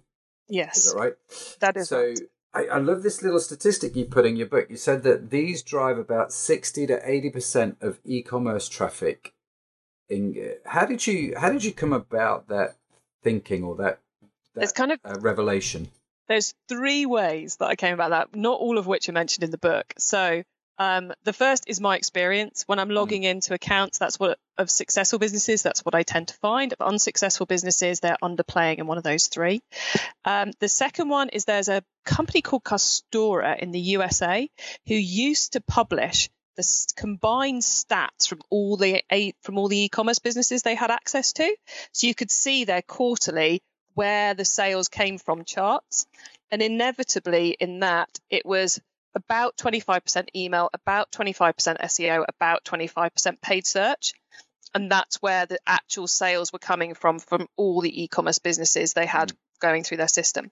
[0.48, 0.78] Yes.
[0.78, 1.12] Is that right?
[1.60, 2.06] That is so.
[2.08, 2.18] Right.
[2.54, 4.66] I, I love this little statistic you put in your book.
[4.68, 9.34] You said that these drive about sixty to eighty percent of e-commerce traffic.
[10.08, 12.76] In how did you how did you come about that
[13.22, 14.00] thinking or that,
[14.54, 15.88] that it's kind of uh, revelation?
[16.32, 19.50] There's three ways that I came about that, not all of which are mentioned in
[19.50, 19.92] the book.
[19.98, 20.42] So
[20.78, 22.64] um, the first is my experience.
[22.66, 22.94] When I'm mm.
[22.94, 26.72] logging into accounts, that's what of successful businesses, that's what I tend to find.
[26.72, 29.60] Of unsuccessful businesses, they're underplaying in one of those three.
[30.24, 34.48] Um, the second one is there's a company called Custora in the USA
[34.86, 36.64] who used to publish the
[36.96, 39.02] combined stats from all the
[39.42, 41.56] from all the e-commerce businesses they had access to.
[41.92, 43.62] So you could see their quarterly
[43.94, 46.06] where the sales came from charts.
[46.50, 48.80] And inevitably, in that, it was
[49.14, 54.14] about 25% email, about 25% SEO, about 25% paid search.
[54.74, 58.94] And that's where the actual sales were coming from, from all the e commerce businesses
[58.94, 59.36] they had mm.
[59.60, 60.50] going through their system.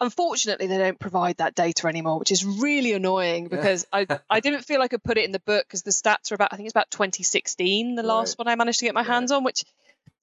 [0.00, 4.64] Unfortunately, they don't provide that data anymore, which is really annoying because I, I didn't
[4.64, 6.66] feel I could put it in the book because the stats are about, I think
[6.66, 9.64] it's about 2016, the last one I managed to get my hands on, which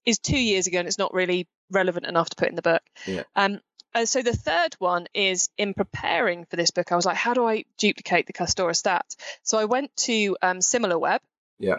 [0.06, 2.82] is two years ago and it's not really relevant enough to put in the book.
[3.06, 3.24] Yeah.
[3.36, 3.60] Um,
[3.96, 7.34] uh, so the third one is in preparing for this book, I was like, how
[7.34, 9.16] do I duplicate the Custora stats?
[9.44, 11.20] So I went to um, SimilarWeb.
[11.58, 11.78] Yeah.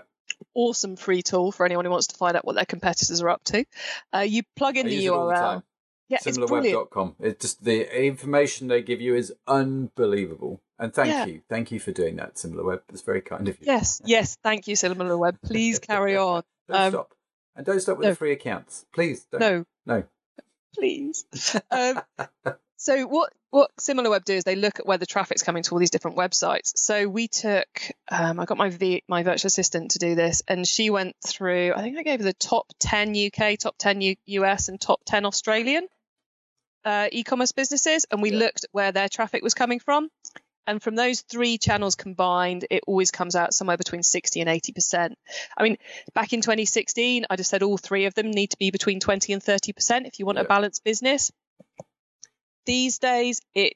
[0.55, 3.45] Awesome free tool for anyone who wants to find out what their competitors are up
[3.45, 3.65] to.
[4.13, 5.57] Uh, you plug in I the URL.
[5.57, 5.63] The
[6.09, 7.15] yeah, SimilarWeb.com.
[7.21, 10.61] It's just the information they give you is unbelievable.
[10.79, 11.27] And thank Yeah.
[11.27, 12.81] you, thank you for doing that, SimilarWeb.
[12.89, 13.67] It's very kind of you.
[13.67, 14.37] Yes, yes.
[14.43, 15.37] Thank you, SimilarWeb.
[15.43, 16.43] Please carry on.
[16.69, 17.15] Don't Um, stop,
[17.57, 18.11] and don't stop with no.
[18.11, 19.27] the free accounts, please.
[19.31, 19.41] Don't.
[19.41, 20.05] No, no.
[20.75, 21.25] please.
[21.71, 22.01] Um,
[22.77, 25.79] so what what SimilarWeb do is they look at where the traffic's coming to all
[25.79, 26.73] these different websites.
[26.77, 27.67] So we took,
[28.11, 31.75] um, I got my v, my virtual assistant to do this, and she went through.
[31.75, 35.01] I think I gave her the top ten UK, top ten U, US, and top
[35.05, 35.89] ten Australian
[36.85, 38.39] uh, e-commerce businesses, and we Yeah.
[38.39, 40.09] looked at where their traffic was coming from.
[40.67, 45.15] And from those three channels combined, it always comes out somewhere between 60 and 80%.
[45.57, 45.79] I mean,
[46.15, 49.33] back in 2016, I just said all three of them need to be between 20
[49.33, 50.45] and 30% if you want Yeah.
[50.45, 51.33] a balanced business.
[52.67, 53.75] These days, it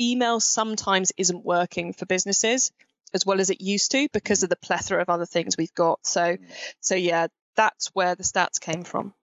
[0.00, 2.72] email sometimes isn't working for businesses
[3.14, 6.04] as well as it used to because of the plethora of other things we've got.
[6.06, 6.36] So,
[6.80, 9.14] so yeah, that's where the stats came from.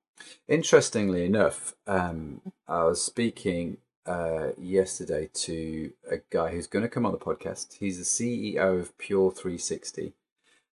[0.47, 7.05] Interestingly enough, um, I was speaking uh, yesterday to a guy who's going to come
[7.05, 7.77] on the podcast.
[7.79, 10.13] He's the CEO of Pure 360,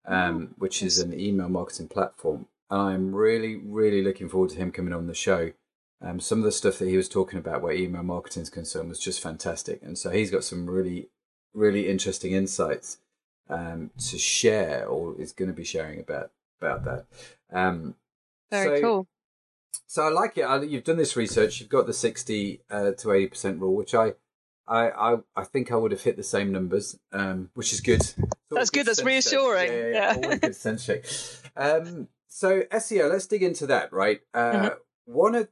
[0.05, 2.47] um, which is an email marketing platform.
[2.69, 5.51] And I'm really, really looking forward to him coming on the show.
[6.01, 8.89] Um, some of the stuff that he was talking about where email marketing is concerned
[8.89, 9.81] was just fantastic.
[9.83, 11.09] And so he's got some really,
[11.53, 12.99] really interesting insights
[13.49, 17.05] um, to share or is going to be sharing about, about that.
[17.51, 17.95] Um,
[18.49, 19.07] Very so- cool.
[19.87, 20.43] So I like it.
[20.43, 21.59] I, you've done this research.
[21.59, 24.13] You've got the sixty uh, to eighty percent rule, which I,
[24.67, 28.01] I, I, I think I would have hit the same numbers, um, which is good.
[28.51, 29.07] That's good, that's check.
[29.07, 29.71] reassuring.
[29.71, 30.35] Yeah, yeah, Yeah.
[30.37, 31.05] good sense check.
[31.55, 33.91] Um, so SEO, let's dig into that.
[33.93, 34.75] Right, uh, Mhm.
[35.05, 35.47] one of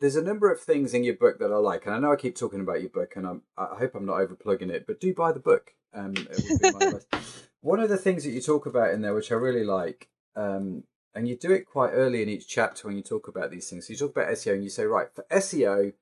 [0.00, 2.16] there's a number of things in your book that I like, and I know I
[2.16, 5.14] keep talking about your book, and I'm, I hope I'm not overplugging it, but do
[5.14, 5.72] buy the book.
[5.94, 7.20] Um, it would be my.
[7.60, 10.82] One of the things that you talk about in there, which I really like, um,
[11.14, 13.86] and you do it quite early in each chapter when you talk about these things.
[13.86, 15.92] So you talk about SEO and you say, right, for SEO,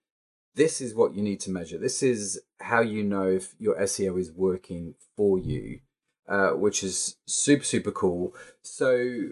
[0.54, 1.78] this is what you need to measure.
[1.78, 5.80] This is how you know if your SEO is working for you,
[6.28, 8.34] uh, which is super, super cool.
[8.62, 9.30] So,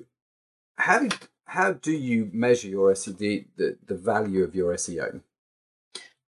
[0.76, 3.18] how do, how do you measure your SEO,
[3.56, 5.20] the, the, value of your SEO?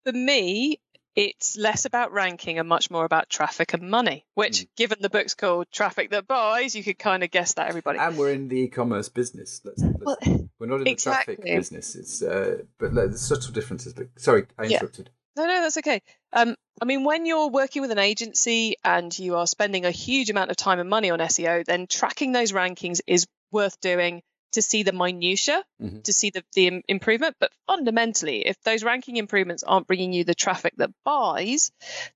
[0.04, 0.80] For me,
[1.14, 4.68] it's less about ranking and much more about traffic and money, which, Mm.
[4.76, 7.98] given the book's called Traffic That Buys, you could kind of guess that everybody.
[7.98, 9.60] And we're in the e-commerce business.
[9.64, 10.16] Let's, let's, Well,
[10.58, 11.54] we're not in the traffic exactly.
[11.56, 11.94] business.
[11.96, 13.92] It's uh, but there's subtle differences.
[13.94, 14.76] But sorry, I Yeah.
[14.78, 15.10] interrupted.
[15.36, 16.02] No, no, that's okay.
[16.32, 20.28] Um, I mean, when you're working with an agency and you are spending a huge
[20.30, 24.62] amount of time and money on SEO, then tracking those rankings is worth doing to
[24.62, 26.02] see the minutia, Mhm.
[26.04, 27.36] to see the, the improvement.
[27.40, 31.70] But fundamentally, if those ranking improvements aren't bringing you the traffic that buys,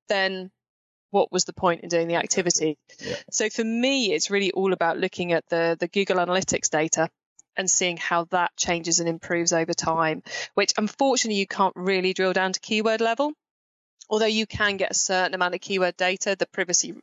[0.08, 0.50] then
[1.10, 2.78] what was the point in doing the activity?
[3.00, 3.16] Yeah.
[3.30, 7.08] So for me, it's really all about looking at the the Google Analytics data
[7.56, 10.22] and seeing how that changes and improves over time,
[10.54, 13.32] which unfortunately you can't really drill down to keyword level.
[14.08, 16.94] Although you can get a certain amount of keyword data, the privacy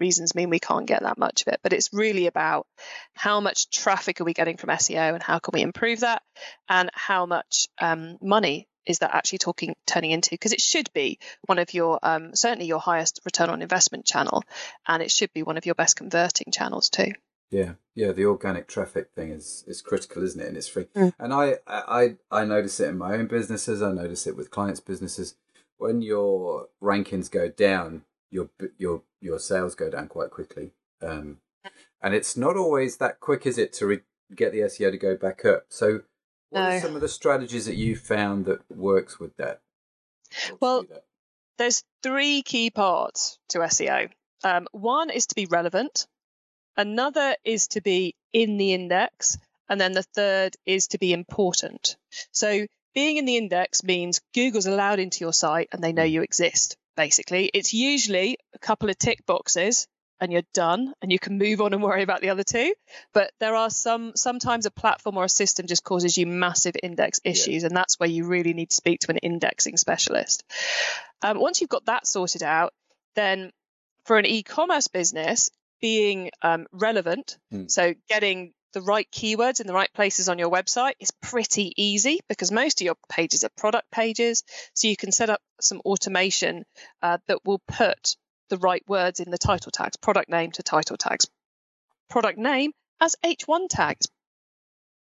[0.00, 1.60] reasons mean we can't get that much of it.
[1.62, 2.66] But it's really about
[3.14, 6.22] how much traffic are we getting from SEO and how can we improve that,
[6.68, 10.30] and how much um, money is that actually talking turning into?
[10.30, 14.42] Because it should be one of your um, certainly your highest return on investment channel,
[14.86, 17.12] and it should be one of your best converting channels too.
[17.50, 18.12] Yeah, yeah.
[18.12, 20.48] The organic traffic thing is is critical, isn't it?
[20.48, 20.86] And it's free.
[20.96, 21.12] Mm.
[21.18, 23.82] And I, I I notice it in my own businesses.
[23.82, 25.34] I notice it with clients' businesses.
[25.78, 30.72] When your rankings go down, your your your sales go down quite quickly.
[31.02, 31.38] Um,
[32.02, 34.00] and it's not always that quick, is it, to re-
[34.34, 35.66] get the SEO to go back up?
[35.68, 36.00] So,
[36.50, 39.60] what are some of the strategies that you found that works with that?
[40.60, 41.04] Well, that?
[41.58, 44.10] there's three key parts to SEO.
[44.44, 46.06] Um, one is to be relevant,
[46.76, 51.96] another is to be in the index, and then the third is to be important.
[52.30, 56.22] So, being in the index means Google's allowed into your site and they know you
[56.22, 57.50] exist, basically.
[57.52, 59.86] It's usually a couple of tick boxes
[60.18, 62.72] and you're done and you can move on and worry about the other two
[63.12, 67.20] but there are some sometimes a platform or a system just causes you massive index
[67.22, 70.42] issues and that's where you really need to speak to an indexing specialist
[71.20, 72.72] um, once you've got that sorted out
[73.14, 73.50] then
[74.06, 75.50] for an e-commerce business
[75.82, 77.66] being um, relevant Hmm.
[77.68, 82.20] so getting the right keywords in the right places on your website is pretty easy
[82.28, 86.62] because most of your pages are product pages so you can set up some automation
[87.00, 88.16] uh, that will put
[88.50, 91.26] the right words in the title tags, product name to title tags,
[92.10, 94.08] product name as H1 tags.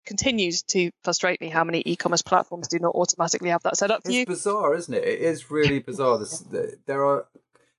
[0.04, 4.02] Continues to frustrate me how many e-commerce platforms do not automatically have that set up
[4.02, 4.26] for It's you.
[4.26, 5.02] bizarre, isn't it?
[5.02, 6.18] It is really bizarre.
[6.18, 7.26] This, the- there are,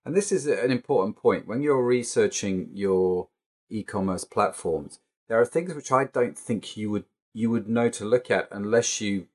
[0.06, 3.28] and this is an important point when you're researching your
[3.70, 5.00] e-commerce platforms.
[5.30, 8.48] There are things which I don't think you would you would know to look at
[8.52, 9.28] unless you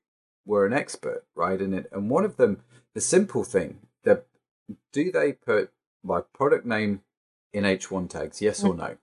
[0.45, 1.59] were an expert, right?
[1.59, 2.61] In it, and one of them,
[2.93, 4.25] the simple thing, that
[4.93, 5.71] do they put
[6.03, 7.01] my product name
[7.51, 8.97] in H1 tags, yes or no?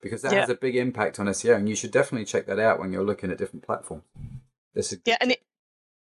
[0.00, 0.40] Because that Yeah.
[0.40, 3.04] has a big impact on SEO, and you should definitely check that out when you're
[3.04, 4.04] looking at different platforms.
[4.74, 5.42] This is Yeah, and it,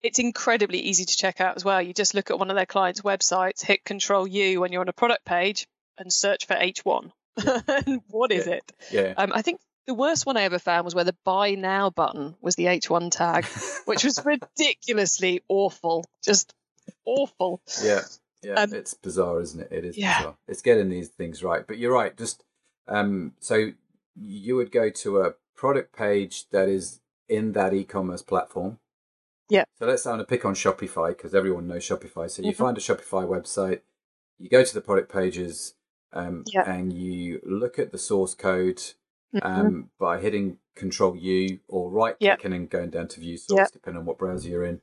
[0.03, 1.81] it's incredibly easy to check out as well.
[1.81, 4.89] You just look at one of their clients' websites, hit Control U when you're on
[4.89, 7.11] a product page, and search for H1.
[7.87, 8.53] and what is Yeah.
[8.53, 8.71] it?
[8.91, 9.13] yeah.
[9.17, 12.35] Um, I think the worst one I ever found was where the Buy Now button
[12.41, 13.45] was the H1 tag,
[13.85, 16.05] which was ridiculously awful.
[16.23, 16.53] Just
[17.05, 17.61] awful.
[17.83, 18.01] Yeah,
[18.41, 19.67] yeah, Um, it's bizarre, isn't it?
[19.71, 20.19] It is yeah.
[20.19, 20.35] bizarre.
[20.47, 22.15] It's getting these things right, but you're right.
[22.17, 22.43] Just
[22.87, 23.71] um, so
[24.15, 28.79] you would go to a product page that is in that e-commerce platform.
[29.49, 29.63] Yeah.
[29.79, 32.29] So let's say I'm going to pick on Shopify because everyone knows Shopify.
[32.29, 32.55] So you Mhm.
[32.57, 33.81] find a Shopify website,
[34.39, 35.75] you go to the product pages,
[36.11, 36.69] um, Yeah.
[36.69, 38.81] and you look at the source code
[39.33, 39.41] Mhm.
[39.45, 43.67] um, by hitting Control U or right clicking and going down to View Source, Yeah.
[43.71, 44.81] depending on what browser you're in,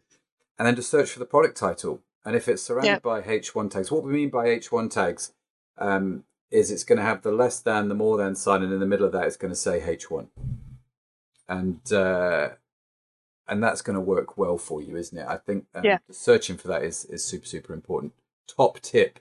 [0.58, 2.02] and then just search for the product title.
[2.24, 2.98] And if it's surrounded Yeah.
[2.98, 5.32] by H1 tags, what we mean by H1 tags
[5.78, 8.80] um, is it's going to have the less than, the more than sign, and in
[8.80, 10.28] the middle of that, it's going to say H1,
[11.48, 12.50] and uh,
[13.48, 15.26] and that's going to work well for you, isn't it?
[15.26, 15.98] I think um, Yeah.
[16.10, 18.12] searching for that is is super super important.
[18.46, 19.20] Top tip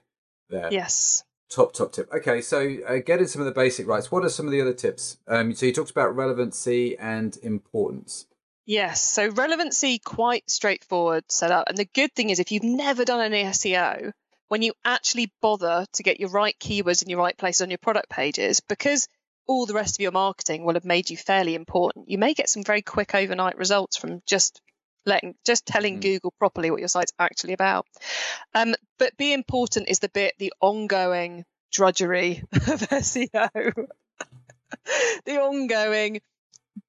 [0.50, 0.68] there.
[0.72, 1.24] Yes.
[1.50, 2.12] Top, top tip.
[2.14, 4.12] Okay, so uh, getting some of the basic rights.
[4.12, 5.18] What are some of the other tips?
[5.28, 8.28] Um, so you talked about relevancy and importance.
[8.68, 11.68] Yes, so relevancy quite straightforward setup.
[11.68, 14.12] And the good thing is if you've never done any SEO,
[14.48, 17.80] when you actually bother to get your right keywords in your right places on your
[17.80, 19.08] product pages, because
[19.48, 22.48] all the rest of your marketing will have made you fairly important, you may get
[22.48, 24.62] some very quick overnight results from just
[25.06, 26.02] letting just telling Mm.
[26.02, 27.86] Google properly what your site's actually about.
[28.54, 33.88] Um, but be important is the bit, the ongoing drudgery of SEO.
[35.26, 36.22] the ongoing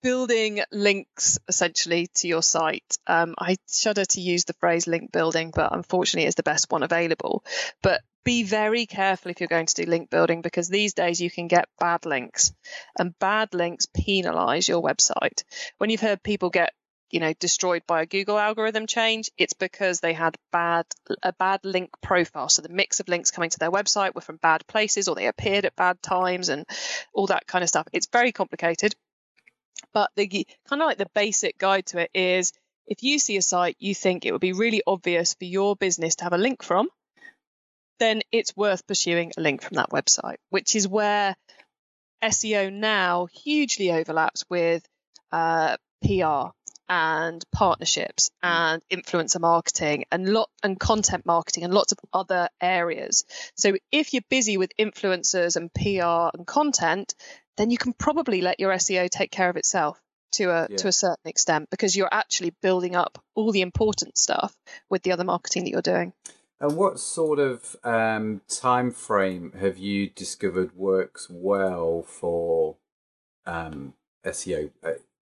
[0.03, 2.99] building links essentially to your site.
[3.07, 6.83] Um, I shudder to use the phrase link building, but unfortunately, it's the best one
[6.83, 7.44] available.
[7.83, 11.31] But be very careful if you're going to do link building because these days you
[11.31, 12.53] can get bad links,
[12.99, 15.42] and bad links penalize your website.
[15.79, 16.73] When you've heard people get
[17.11, 20.87] you know destroyed by a Google algorithm change, it's because they had bad
[21.23, 22.49] a bad link profile.
[22.49, 25.27] So the mix of links coming to their website were from bad places, or they
[25.27, 26.66] appeared at bad times, and
[27.12, 27.88] all that kind of stuff.
[27.92, 28.94] It's very complicated
[29.92, 32.53] but the kind of like the basic guide to it is
[32.87, 36.16] if you see a site you think it would be really obvious for your business
[36.16, 36.88] to have a link from
[37.99, 41.37] then it's worth pursuing a link from that website which is where
[42.25, 44.87] seo now hugely overlaps with
[45.33, 46.51] uh, pr
[46.90, 53.24] and partnerships and influencer marketing and lot and content marketing and lots of other areas
[53.55, 57.14] so if you're busy with influencers and pr and content
[57.57, 60.00] then you can probably let your SEO take care of itself
[60.33, 60.76] to a Yeah.
[60.79, 64.55] to a certain extent because you're actually building up all the important stuff
[64.88, 66.12] with the other marketing that you're doing.
[66.61, 72.76] And what sort of um, time frame have you discovered works well for
[73.46, 74.70] um, SEO?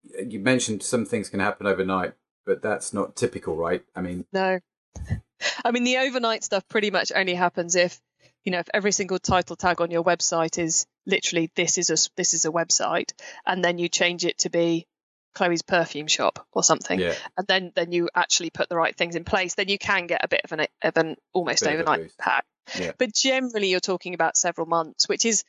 [0.04, 3.84] You mentioned some things can happen overnight, but that's not typical, right?
[3.94, 4.58] I mean, No.
[5.64, 8.00] I mean the overnight stuff pretty much only happens if
[8.44, 11.96] you know if every single title tag on your website is literally this is a
[12.16, 13.12] this is a website
[13.46, 14.86] and then you change it to be
[15.34, 19.16] Chloe's perfume shop or something yeah, and then then you actually put the right things
[19.16, 21.80] in place then you can get a bit of an of an almost Bit of
[21.80, 22.44] a overnight hack
[22.78, 22.92] Yeah.
[22.98, 25.42] but generally you're talking about several months which is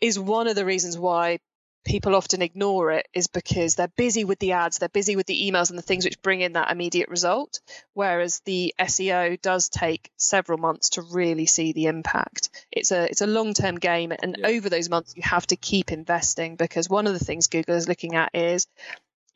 [0.00, 1.38] is one of the reasons why
[1.84, 5.50] people often ignore it is because they're busy with the ads they're busy with the
[5.50, 7.60] emails and the things which bring in that immediate result
[7.94, 13.20] whereas the SEO does take several months to really see the impact it's a it's
[13.20, 14.48] a long-term game and Yeah.
[14.48, 17.88] over those months you have to keep investing because one of the things Google is
[17.88, 18.66] looking at is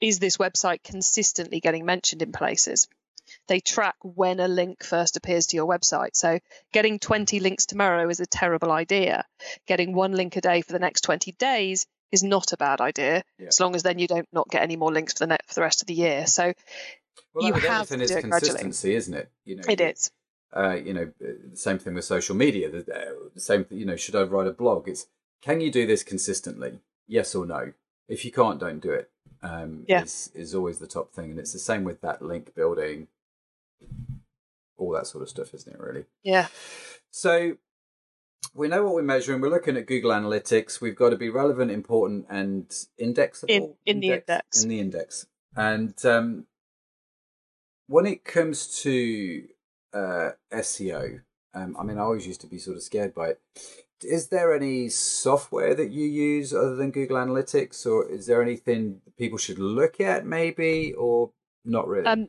[0.00, 2.88] is this website consistently getting mentioned in places
[3.48, 6.14] they track when a link first appears to your website.
[6.14, 6.38] So
[6.72, 9.24] getting 20 links tomorrow is a terrible idea.
[9.66, 13.22] Getting one link a day for the next 20 days is not a bad idea,
[13.38, 13.48] Yeah.
[13.48, 15.54] as long as then you don't not get any more links for the ne- for
[15.54, 16.26] the rest of the year.
[16.26, 16.52] So
[17.34, 18.50] well, You have to is do it gradually.
[18.50, 19.28] consistency, isn't it?
[19.44, 20.10] You know, it is.
[20.56, 22.70] uh, you know, the same thing with social media.
[22.70, 24.88] The, uh, the same, you know, should I write a blog?
[24.88, 25.06] It's
[25.42, 26.80] can you do this consistently?
[27.06, 27.72] Yes or no.
[28.08, 29.10] If you can't, don't do it.
[29.42, 30.02] Um, Yeah.
[30.02, 33.08] is is always the top thing, and it's the same with that link building,
[34.78, 35.80] all that sort of stuff, isn't it?
[35.80, 36.04] Really.
[36.22, 36.48] Yeah.
[37.10, 37.56] So
[38.54, 39.40] we know what we're measuring.
[39.40, 40.80] We're looking at Google Analytics.
[40.80, 43.52] We've got to be relevant, important, and indexable.
[43.52, 44.62] In- in the index.
[44.62, 45.26] In the index.
[45.56, 46.46] And um,
[47.86, 49.44] when it comes to
[49.94, 51.20] uh, SEO,
[51.54, 53.40] um, I mean, I always used to be sort of scared by it.
[54.02, 59.00] Is there any software that you use other than Google Analytics, or is there anything
[59.16, 61.30] people should look at, maybe, or
[61.64, 62.06] not really?
[62.06, 62.28] Um,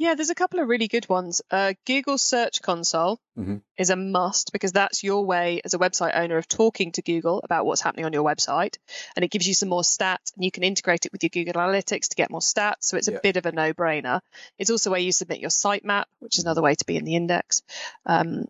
[0.00, 1.42] Yeah, there's a couple of really good ones.
[1.50, 3.60] Uh, Google Search Console Mhm.
[3.76, 7.42] is a must because that's your way as a website owner of talking to Google
[7.44, 8.78] about what's happening on your website.
[9.14, 11.60] And it gives you some more stats and you can integrate it with your Google
[11.60, 12.84] Analytics to get more stats.
[12.84, 14.22] So it's a bit of a no brainer.
[14.58, 17.16] It's also where you submit your sitemap, which is another way to be in the
[17.16, 17.60] index.
[18.06, 18.46] Um,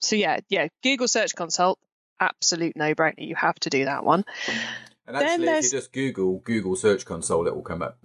[0.00, 1.78] so yeah, yeah, Google Search Console,
[2.18, 3.18] absolute no brainer.
[3.18, 4.24] You have to do that one.
[5.06, 7.98] And Then actually, if you just Google Google Search Console, it will come up.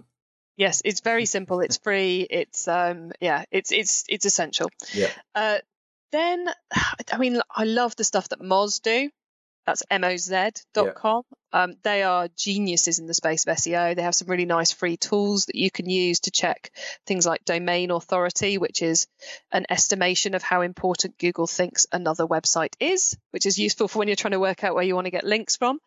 [0.56, 1.60] Yes, it's very simple.
[1.60, 2.26] It's free.
[2.28, 4.70] It's um yeah, it's it's it's essential.
[4.92, 5.10] Yeah.
[5.34, 5.58] Uh,
[6.10, 6.48] then
[7.10, 9.10] I mean I love the stuff that Moz do.
[9.66, 11.22] That's moz.com.
[11.52, 13.94] Um, they are geniuses in the space of SEO.
[13.94, 16.72] They have some really nice free tools that you can use to check
[17.06, 19.06] things like domain authority, which is
[19.52, 24.08] an estimation of how important Google thinks another website is, which is useful for when
[24.08, 25.78] you're trying to work out where you want to get links from.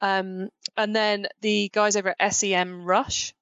[0.00, 3.34] Um, and then the guys over at Semrush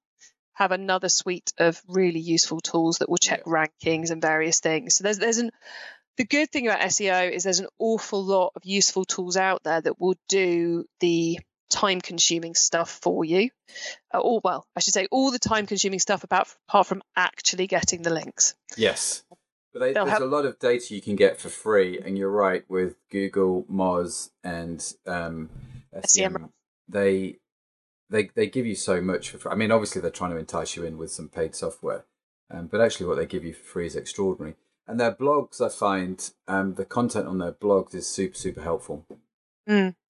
[0.53, 4.95] have another suite of really useful tools that will check rankings and various things.
[4.95, 5.51] So there's there's an
[6.17, 9.81] the good thing about SEO is there's an awful lot of useful tools out there
[9.81, 11.39] that will do the
[11.69, 13.49] time consuming stuff for you.
[14.13, 17.67] Uh, or well, I should say all the time consuming stuff about apart from actually
[17.67, 18.55] getting the links.
[18.77, 19.23] Yes.
[19.73, 22.65] But they, there's a lot of data you can get for free, and you're right
[22.67, 25.49] with Google, Moz, and um,
[26.05, 26.33] SEM.
[26.33, 26.49] SEM.
[26.89, 27.37] They
[28.11, 29.51] they they give you so much for free.
[29.51, 32.05] I mean, obviously they're trying to entice you in with some paid software,
[32.51, 34.55] um, but actually what they give you for free is extraordinary.
[34.87, 39.05] And their blogs, I find, um, the content on their blogs is super super helpful.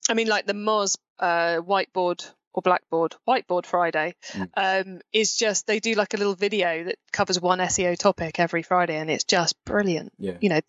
[0.09, 4.49] I mean, like the Moz uh, whiteboard or Blackboard Whiteboard Friday Mm.
[4.57, 8.63] um, is just they do like a little video that covers one SEO topic every
[8.63, 10.11] Friday, and it's just brilliant.
[10.17, 10.37] Yeah.
[10.41, 10.61] You know,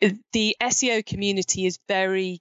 [0.00, 2.40] the, the SEO community is very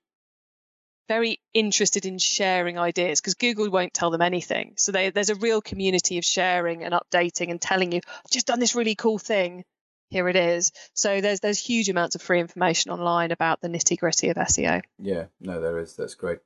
[1.08, 4.74] very interested in sharing ideas because Google won't tell them anything.
[4.78, 8.47] So they, there's a real community of sharing and updating and telling you, I've just
[8.47, 9.64] done this really cool thing.
[10.10, 10.72] Here it is.
[10.93, 14.82] So there's there's huge amounts of free information online about the nitty gritty of SEO.
[14.99, 15.95] Yeah, no, there is.
[15.95, 16.39] That's great.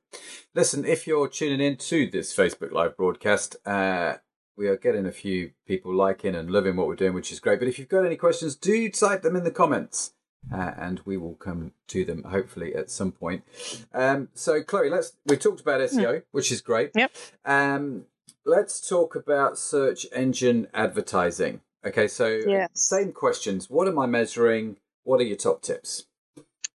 [0.54, 4.14] Listen, if you're tuning in to this Facebook Live broadcast, uh,
[4.56, 7.58] we are getting a few people liking and loving what we're doing, which is great.
[7.58, 10.12] But if you've got any questions, do type them in the comments.
[10.52, 13.44] Uh, and we will come to them hopefully at some point.
[13.92, 15.12] Um, so, Chloe, let's.
[15.26, 16.90] We talked about SEO, which is great.
[16.94, 17.12] Yep.
[17.44, 18.06] Um,
[18.44, 21.60] let's talk about search engine advertising.
[21.86, 22.70] Okay, so Yes.
[22.74, 23.70] same questions.
[23.70, 24.76] What am I measuring?
[25.04, 26.06] What are your top tips?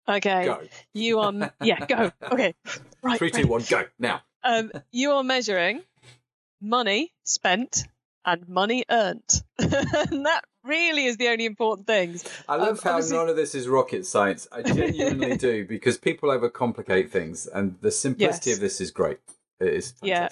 [0.08, 0.46] Okay.
[0.46, 0.62] Go.
[0.94, 2.12] You are yeah, go.
[2.32, 2.54] Okay.
[3.02, 3.18] Right.
[3.18, 4.22] Three, two, one, go now.
[4.44, 5.82] Um, you are measuring
[6.62, 7.86] money spent
[8.26, 9.44] and money earned.
[9.60, 12.24] and that really is the only important things.
[12.50, 14.48] I love Um, how obviously- none of this is rocket science.
[14.52, 18.58] I genuinely do because people overcomplicate things, and the simplicity Yes.
[18.58, 19.20] of this is great.
[19.60, 20.28] It is Yeah.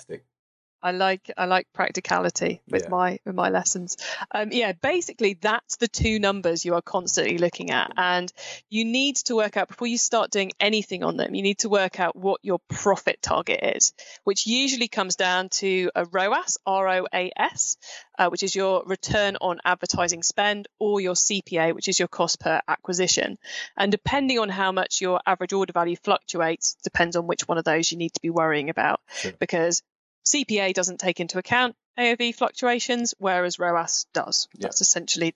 [0.83, 2.89] I like I like practicality with Yeah.
[2.89, 3.95] my with my lessons.
[4.31, 8.31] Um, yeah, basically that's the two numbers you are constantly looking at, and
[8.69, 11.33] you need to work out before you start doing anything on them.
[11.35, 13.93] You need to work out what your profit target is,
[14.25, 17.77] which usually comes down to a ROAS, R O A S,
[18.19, 22.41] uh, which is your return on advertising spend, or your CPA, which is your cost
[22.41, 23.37] per acquisition.
[23.77, 27.63] And depending on how much your average order value fluctuates, depends on which one of
[27.63, 29.31] those you need to be worrying about, Sure.
[29.39, 29.81] because
[30.25, 34.47] CPA doesn't take into account AOV fluctuations, whereas ROAS does.
[34.57, 35.35] That's essentially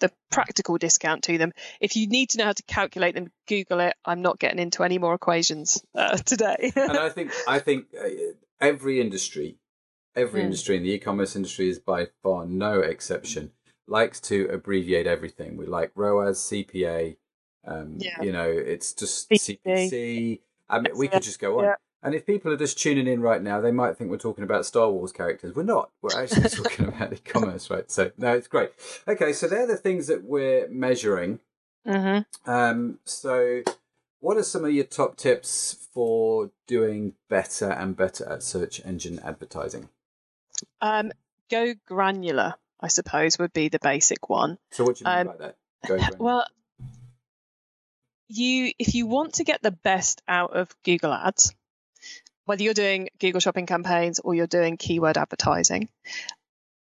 [0.00, 1.52] the practical discount to them.
[1.80, 3.94] If you need to know how to calculate them, Google it.
[4.04, 6.72] I'm not getting into any more equations uh, today.
[6.76, 8.08] and I think I think uh,
[8.60, 9.56] every industry,
[10.14, 10.46] every Mm.
[10.46, 13.52] industry, and the e-commerce industry is by far no exception.
[13.88, 15.56] Likes to abbreviate everything.
[15.56, 17.16] We like ROAS, CPA.
[17.66, 18.22] Um, Yeah.
[18.22, 19.60] You know, it's just CPC.
[19.64, 20.40] CPC.
[20.68, 21.64] I mean, we could just go on.
[21.64, 21.74] Yeah.
[22.06, 24.64] And if people are just tuning in right now, they might think we're talking about
[24.64, 25.56] Star Wars characters.
[25.56, 25.90] We're not.
[26.02, 27.90] We're actually talking about e-commerce, right?
[27.90, 28.70] So no, it's great.
[29.08, 31.40] Okay, so they're the things that we're measuring.
[31.84, 33.62] hmm Um, so,
[34.20, 39.18] what are some of your top tips for doing better and better at search engine
[39.24, 39.88] advertising?
[40.80, 41.10] um,
[41.50, 44.58] go granular, I suppose, would be the basic one.
[44.70, 45.56] So, what do you mean Um, by that?
[45.86, 46.16] Go granular.
[46.20, 46.46] Well,
[48.28, 51.52] you if you want to get the best out of Google Ads,
[52.46, 55.88] whether you're doing Google Shopping campaigns or you're doing keyword advertising,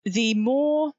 [0.05, 0.93] the more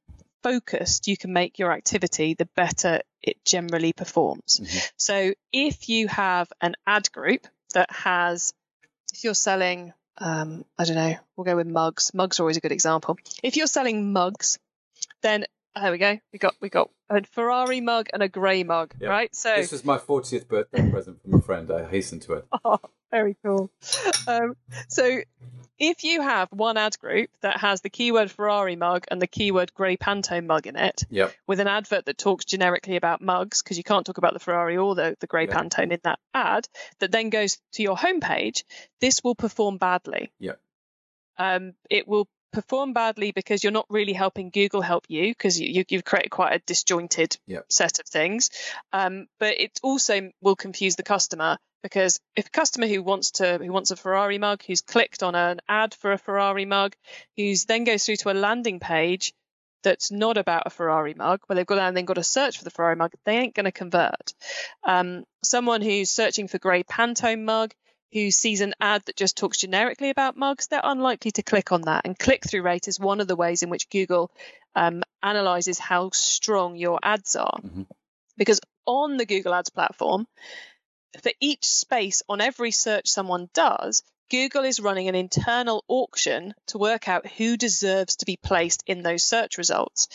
[0.43, 4.59] focused you can make your activity, the better it generally performs.
[4.61, 4.91] Mhm.
[4.97, 8.53] So if you have an ad group that has,
[9.13, 12.13] if you're selling, um, I don't know, we'll go with mugs.
[12.13, 13.17] Mugs are always a good example.
[13.41, 14.59] If you're selling mugs,
[15.21, 15.45] then
[15.75, 16.19] there we go.
[16.31, 19.09] We got we got a Ferrari mug and a grey mug, Yep.
[19.09, 19.35] right?
[19.35, 21.71] So this was my 40th birthday present from a friend.
[21.71, 22.45] I hastened to it.
[22.65, 22.79] Oh,
[23.13, 23.69] very cool.
[24.27, 24.55] Um,
[24.89, 25.21] so,
[25.79, 29.73] if you have one ad group that has the keyword Ferrari mug and the keyword
[29.73, 31.33] grey Pantone mug in it, Yep.
[31.47, 34.77] with an advert that talks generically about mugs, because you can't talk about the Ferrari
[34.77, 35.53] or the, the grey Yeah.
[35.55, 36.67] Pantone in that ad,
[36.99, 38.63] that then goes to your homepage,
[39.01, 40.31] this will perform badly.
[40.39, 40.59] Yep.
[41.37, 45.67] Um, it will perform badly because you're not really helping Google help you because you,
[45.67, 47.65] you, you've created quite a disjointed Yep.
[47.69, 48.49] set of things.
[48.93, 53.57] Um, but it also will confuse the customer because if a customer who wants to
[53.57, 56.95] who wants a Ferrari mug, who's clicked on an ad for a Ferrari mug,
[57.35, 59.33] who's then goes through to a landing page
[59.83, 62.63] that's not about a Ferrari mug, where they've got and then got to search for
[62.63, 64.33] the Ferrari mug, they ain't going to convert.
[64.85, 67.73] Um, someone who's searching for grey Pantone mug,
[68.13, 71.81] who sees an ad that just talks generically about mugs, they're unlikely to click on
[71.81, 72.03] that.
[72.05, 74.31] And click through rate is one of the ways in which Google
[74.75, 77.59] um, analyzes how strong your ads are.
[77.61, 77.87] Mhm.
[78.37, 80.27] Because on the Google Ads platform,
[81.21, 86.77] for each space on every search someone does, Google is running an internal auction to
[86.77, 90.07] work out who deserves to be placed in those search results.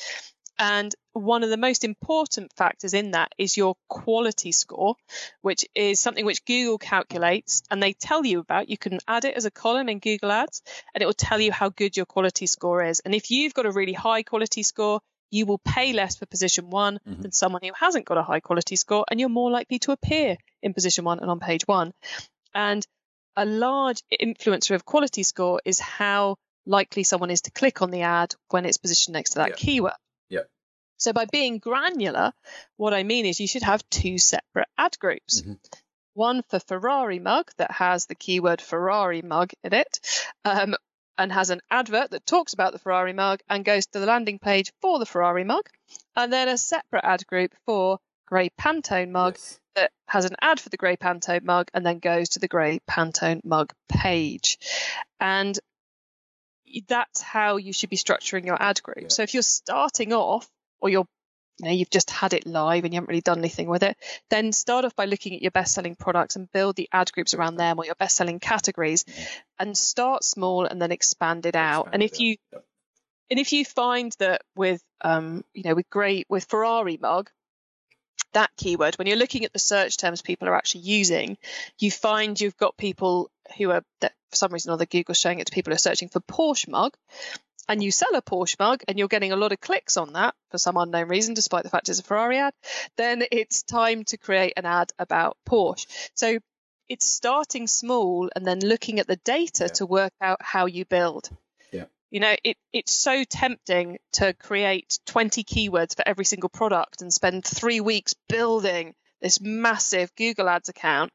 [0.59, 4.97] And one of the most important factors in that is your quality score,
[5.41, 8.69] which is something which Google calculates and they tell you about.
[8.69, 10.63] You can add it as a column in Google Ads
[10.95, 13.01] and it will tell you how good your quality score is.
[13.01, 15.01] And if you've got a really high quality score,
[15.31, 17.23] you will pay less for position one Mhm.
[17.23, 20.39] than someone who hasn't got a high quality score, and you're more likely to appear
[20.63, 21.93] in position one and on page one.
[22.55, 22.87] And
[23.37, 26.37] a large influencer of quality score is how
[26.67, 29.55] likely someone is to click on the ad when it's positioned next to that Yeah.
[29.57, 29.93] keyword.
[30.99, 32.33] So by being granular,
[32.77, 35.43] what I mean is you should have two separate ad groups.
[35.43, 35.59] Mhm.
[36.15, 40.01] One for Ferrari mug that has the keyword Ferrari mug in it,
[40.45, 40.75] um,
[41.17, 44.39] and has an advert that talks about the Ferrari mug and goes to the landing
[44.39, 45.69] page for the Ferrari mug,
[46.17, 49.61] and then a separate ad group for grey Pantone mug Yes.
[49.77, 52.81] that has an ad for the grey Pantone mug and then goes to the grey
[52.89, 54.59] Pantone mug page.
[55.21, 55.59] And
[56.87, 58.99] that's how you should be structuring your ad group.
[59.03, 59.09] Yeah.
[59.09, 60.49] So if you're starting off
[60.81, 61.07] or you're
[61.59, 63.97] you know you've just had it live and you haven't really done anything with it,
[64.31, 67.35] then start off by looking at your best selling products and build the ad groups
[67.35, 69.05] around them or your best selling categories
[69.59, 71.87] and start small and then expand it out.
[71.87, 72.37] Expand and it if you.
[72.53, 72.65] Yep.
[73.31, 77.31] and if you find that with um you know with great with Ferrari mug
[78.35, 81.39] that keyword when you're looking at the search terms people are actually using
[81.79, 85.41] you find you've got people who are that for some reason or other Google's showing
[85.41, 86.95] it to people who are searching for Porsche mug
[87.69, 90.35] and you sell a Porsche mug and you're getting a lot of clicks on that
[90.51, 92.55] for some unknown reason despite the fact it's a Ferrari ad
[92.97, 96.39] then it's time to create an ad about Porsche so
[96.89, 99.73] it's starting small and then looking at the data Yeah.
[99.75, 101.29] to work out how you build
[101.73, 101.85] Yeah.
[102.11, 107.13] you know it, it's so tempting to create 20 keywords for every single product and
[107.13, 111.13] spend three weeks building this massive google ads account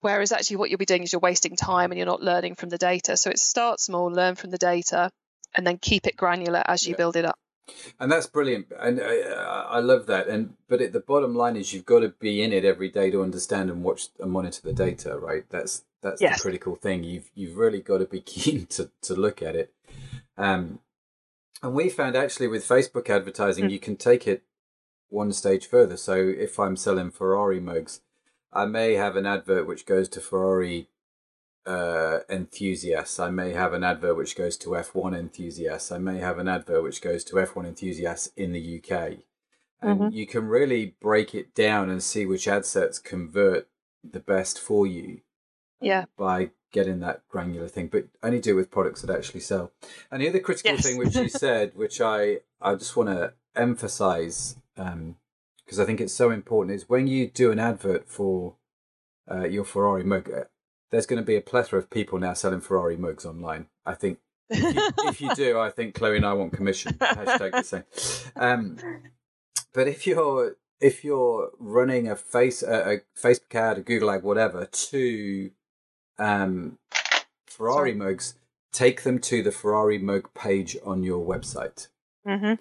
[0.00, 2.68] whereas actually what you'll be doing is you're wasting time and you're not learning from
[2.68, 5.10] the data so it start small learn from the data
[5.54, 6.96] and then keep it granular as you Yeah.
[6.98, 7.38] build it up
[7.98, 11.72] and that's brilliant and I, I love that and but it, the bottom line is
[11.72, 14.72] you've got to be in it every day to understand and watch and monitor the
[14.74, 16.36] data right that's that's Yes.
[16.38, 19.72] the critical thing you've you've really got to be keen to to look at it
[20.36, 20.80] um
[21.62, 23.70] and we found actually with facebook advertising Mm.
[23.70, 24.42] you can take it
[25.08, 28.00] one stage further so if i'm selling ferrari mugs
[28.52, 30.88] i may have an advert which goes to ferrari
[31.66, 33.18] uh, enthusiasts.
[33.18, 35.90] I may have an advert which goes to F1 enthusiasts.
[35.92, 39.24] I may have an advert which goes to F1 enthusiasts in the UK.
[39.80, 40.12] And Mhm.
[40.14, 43.68] you can really break it down and see which ad sets convert
[44.02, 45.20] the best for you
[45.80, 49.72] yeah by getting that granular thing, but only do it with products that actually sell.
[50.10, 50.84] And the other critical Yes.
[50.84, 56.12] thing which you said, which I, I just want to emphasize, because I think it's
[56.12, 58.56] so important, is when you do an advert for
[59.30, 60.30] uh, your Ferrari mug,
[60.94, 63.66] there's going to be a plethora of people now selling Ferrari mugs online.
[63.84, 64.18] I think
[64.48, 66.92] if you, if you do, I think Chloe and I want commission.
[66.94, 68.30] Hashtag the same.
[68.36, 68.78] Um,
[69.72, 74.22] but if you're if you're running a face a, a Facebook ad, a Google ad,
[74.22, 75.50] whatever, to
[76.16, 76.78] um,
[77.46, 77.94] Ferrari Sorry.
[77.94, 78.34] mugs,
[78.72, 81.88] take them to the Ferrari mug page on your website,
[82.24, 82.54] mm-hmm.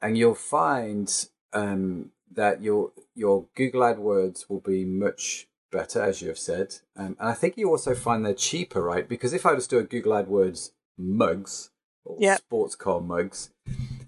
[0.00, 6.28] and you'll find um, that your your Google AdWords will be much better, as you
[6.28, 6.76] have said.
[6.96, 9.08] Um, and I think you also find they're cheaper, right?
[9.08, 11.70] Because if I just do a Google AdWords mugs
[12.04, 12.38] or Yep.
[12.38, 13.50] sports car mugs,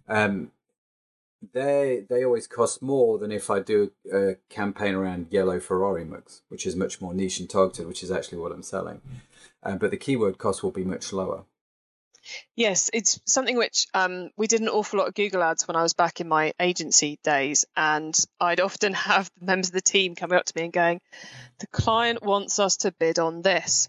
[0.07, 0.53] um,
[1.53, 6.43] they they always cost more than if I do a campaign around yellow Ferrari mugs,
[6.49, 9.01] which is much more niche and targeted, which is actually what I'm selling.
[9.63, 11.45] Um, but the keyword cost will be much lower.
[12.57, 15.83] Yes, it's something which um, we did an awful lot of Google ads when I
[15.83, 20.39] was back in my agency days, and I'd often have members of the team coming
[20.39, 21.01] up to me and going,
[21.59, 23.89] "The client wants us to bid on this."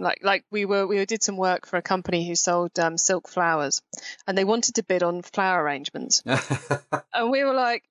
[0.00, 3.28] like like we were we did some work for a company who sold um, silk
[3.28, 3.82] flowers,
[4.26, 6.22] and they wanted to bid on flower arrangements,
[7.14, 7.84] and we were like,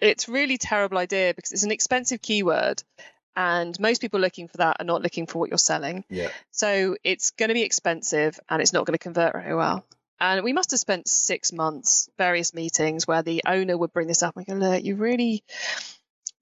[0.00, 2.82] it's really terrible idea because it's an expensive keyword.
[3.36, 6.04] And most people looking for that are not looking for what you're selling.
[6.08, 6.28] yeah.
[6.52, 9.84] So it's going to be expensive and it's not going to convert very well.
[10.20, 14.22] And we must have spent six months, various meetings where the owner would bring this
[14.22, 15.42] up and go, look, you really,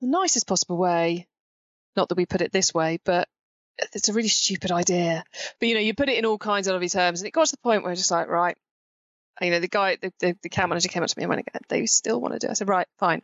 [0.00, 1.26] the nicest possible way,
[1.96, 3.28] not that we put it this way, but
[3.94, 5.24] it's a really stupid idea.
[5.58, 7.20] But, you know, you put it in all kinds of lovely terms.
[7.20, 8.56] And it got to the point where it's just like, right,
[9.40, 11.48] you know, the guy, the, the, the account manager came up to me and went,
[11.68, 12.50] they still want to do it.
[12.50, 13.22] I said, right, fine.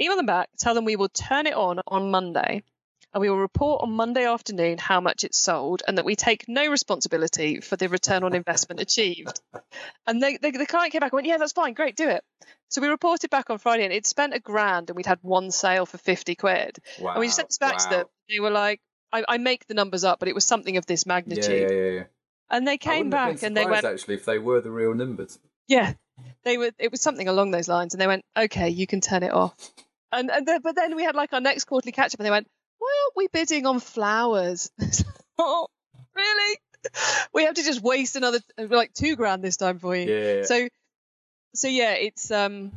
[0.00, 2.62] Email them back, tell them we will turn it on on Monday
[3.16, 6.44] and we will report on Monday afternoon how much it's sold and that we take
[6.48, 9.40] no responsibility for the return on investment achieved.
[10.06, 12.22] And they, they, the client came back and went, Yeah, that's fine, great, do it.
[12.68, 15.50] So we reported back on Friday and it spent a grand and we'd had one
[15.50, 16.76] sale for 50 quid.
[17.00, 17.12] Wow.
[17.12, 18.06] And we sent this back to them.
[18.28, 21.06] They were like, I, I make the numbers up, but it was something of this
[21.06, 21.70] magnitude.
[21.70, 22.04] yeah, yeah, yeah.
[22.50, 25.38] And they came back and they went, actually if they were the real numbers.
[25.68, 25.94] Yeah,
[26.44, 26.70] they were.
[26.78, 29.56] It was something along those lines, and they went, "Okay, you can turn it off."
[30.12, 32.30] And and then, but then we had like our next quarterly catch up, and they
[32.30, 32.46] went,
[32.86, 34.70] "Why aren't we bidding on flowers?"
[35.38, 35.66] oh,
[36.14, 36.58] really?
[37.32, 40.08] We have to just waste another like two grand this time for you.
[40.08, 40.42] Yeah.
[40.44, 40.68] So,
[41.54, 42.70] so yeah, it's um,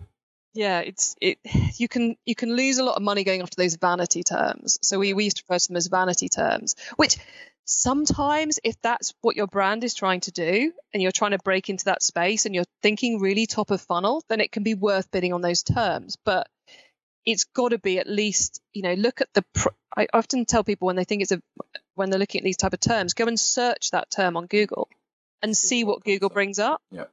[0.53, 1.37] yeah, it's it.
[1.77, 4.79] You can you can lose a lot of money going after those vanity terms.
[4.81, 7.17] So we we used to refer to them as vanity terms, which
[7.65, 11.69] sometimes if that's what your brand is trying to do and you're trying to break
[11.69, 15.11] into that space and you're thinking really top of funnel then it can be worth
[15.11, 16.47] bidding on those terms but
[17.31, 20.63] it's got to be at least you know look at the pr- i often tell
[20.63, 21.41] people when they think it's a
[21.95, 24.87] when they're looking at these type of terms go and search that term on google
[25.41, 27.05] and see what google brings up Yeah.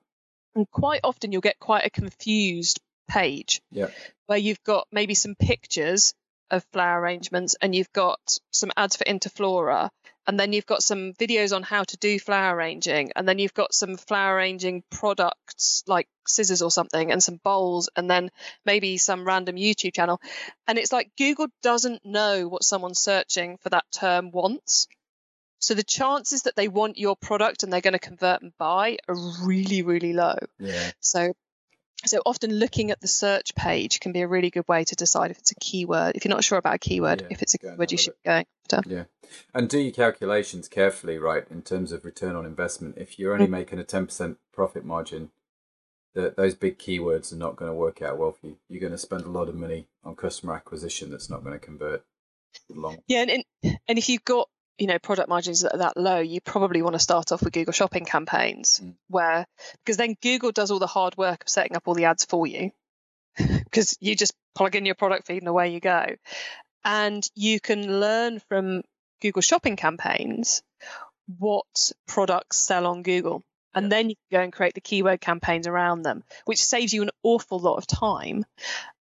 [0.55, 3.89] and quite often you'll get quite a confused page Yeah.
[4.27, 6.15] where you've got maybe some pictures
[6.51, 9.91] of flower arrangements and you've got some ads for interflora
[10.27, 13.55] and then you've got some videos on how to do flower arranging and then you've
[13.55, 18.31] got some flower arranging products like scissors or something and some bowls and then
[18.65, 20.21] maybe some random youtube channel.
[20.67, 24.89] And it's like google doesn't know what someone searching for that term wants
[25.59, 28.99] so the chances that they want your product and they're going to convert and buy
[29.09, 30.37] are really really low.
[30.59, 30.91] Yeah.
[31.01, 31.33] so
[32.09, 35.31] so often looking at the search page can be a really good way to decide
[35.31, 36.17] if it's a keyword.
[36.17, 38.29] If you're not sure about a keyword, Yeah, if it's a keyword you should be
[38.29, 38.89] going after.
[38.89, 39.05] Yeah.
[39.55, 42.97] And do your calculations carefully, right, in terms of return on investment.
[42.97, 43.51] If you're only mm.
[43.51, 45.31] making a 10% profit margin,
[46.15, 48.57] the, those big keywords are not going to work out well for you.
[48.69, 51.65] You're going to spend a lot of money on customer acquisition that's not going to
[51.65, 52.05] convert
[52.71, 52.99] long.
[53.07, 54.49] Yeah, and and if you've got
[54.79, 57.53] you know product margins that are that low, you probably want to start off with
[57.53, 58.95] Google Shopping campaigns, Mm.
[59.09, 59.47] where
[59.85, 62.47] because then Google does all the hard work of setting up all the ads for
[62.47, 62.73] you,
[63.37, 66.07] because you just plug in your product feed and away you go,
[66.85, 68.83] and you can learn from
[69.21, 70.63] Google Shopping campaigns
[71.39, 73.43] what products sell on Google.
[73.75, 77.03] And then you can go and create the keyword campaigns around them, which saves you
[77.03, 78.47] an awful lot of time.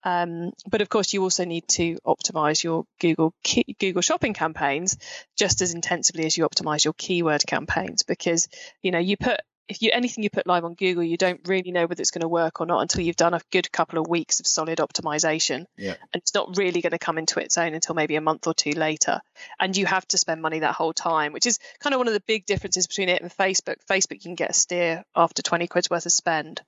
[0.04, 4.98] Um, but of course, you also need to optimize your Google key, Google Shopping campaigns
[5.38, 8.48] just as intensively as you optimize your keyword campaigns, because
[8.82, 11.72] you know you put if you anything you put live on Google, you don't really
[11.72, 14.08] know whether it's going to work or not until you've done a good couple of
[14.08, 15.96] weeks of solid optimization, Yeah.
[16.14, 18.54] and it's not really going to come into its own until maybe a month or
[18.54, 19.22] two later.
[19.60, 22.14] And you have to spend money that whole time, which is kind of one of
[22.14, 23.78] the big differences between it and Facebook.
[23.90, 26.62] Facebook, you can get a steer after 20 quid's worth of spend,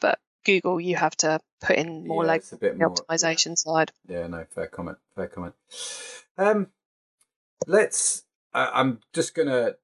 [0.00, 3.90] but Google, you have to put in more Yeah, like the more optimization side.
[4.06, 4.98] Yeah, no, fair comment.
[5.16, 5.54] Fair comment.
[6.38, 6.68] Um,
[7.66, 8.22] let's.
[8.54, 9.74] I, I'm just gonna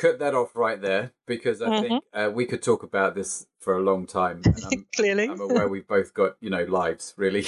[0.00, 1.80] cut that off right there because I Mhm.
[1.82, 4.40] think uh, we could talk about this for a long time.
[4.44, 5.28] And I'm, Clearly.
[5.28, 7.42] I'm aware we've both got you know lives, really.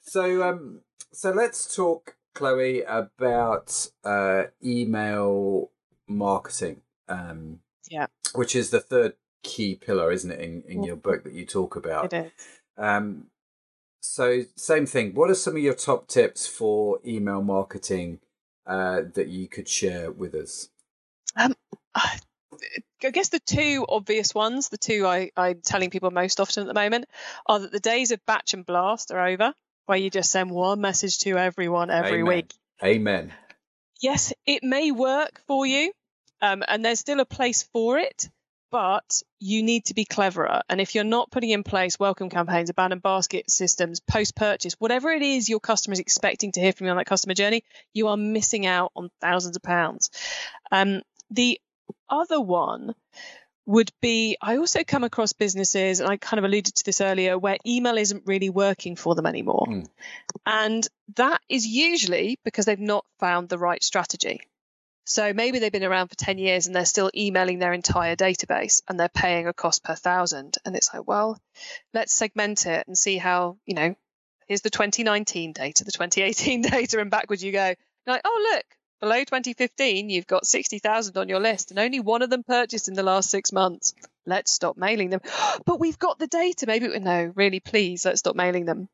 [0.00, 0.80] so, um,
[1.12, 5.70] so let's talk, Chloe, about uh, email
[6.08, 6.82] marketing.
[7.08, 8.06] Um, Yeah.
[8.34, 11.76] which is the third key pillar, isn't it, in, in your book that you talk
[11.76, 12.12] about?
[12.12, 12.32] It is.
[12.76, 13.28] Um,
[14.00, 15.14] so same thing.
[15.14, 18.20] What are some of your top tips for email marketing
[18.68, 20.68] uh, that you could share with us?
[21.94, 26.66] I guess the two obvious ones, the two I, I'm telling people most often at
[26.66, 27.06] the moment,
[27.46, 29.54] are that the days of batch and blast are over,
[29.86, 32.26] where you just send one message to everyone every Amen.
[32.26, 32.54] week.
[32.82, 33.32] Amen.
[34.00, 35.92] Yes, it may work for you,
[36.40, 38.28] um, and there's still a place for it,
[38.70, 40.62] but you need to be cleverer.
[40.68, 45.10] And if you're not putting in place welcome campaigns, abandoned basket systems, post purchase, whatever
[45.10, 47.64] it is your customer is expecting to hear from you on that customer journey,
[47.94, 50.10] you are missing out on thousands of pounds.
[50.70, 51.60] Um, the
[52.08, 52.94] other one
[53.68, 57.38] would be I also come across businesses, and I kind of alluded to this earlier,
[57.38, 59.66] where email isn't really working for them anymore.
[59.68, 59.86] Mm.
[60.46, 64.40] And that is usually because they've not found the right strategy.
[65.08, 68.82] So maybe they've been around for 10 years and they're still emailing their entire database
[68.86, 70.58] and they're paying a cost per thousand.
[70.66, 71.40] And it's like, well,
[71.94, 73.96] let's segment it and see how, you know,
[74.48, 77.74] here's the 2019 data, the 2018 data, and backwards you go.
[78.06, 78.64] Like, oh, look,
[79.00, 82.94] below 2015, you've got 60,000 on your list and only one of them purchased in
[82.94, 83.94] the last six months.
[84.26, 85.22] Let's stop mailing them.
[85.64, 86.66] But we've got the data.
[86.66, 88.90] Maybe, no, really, please, let's stop mailing them.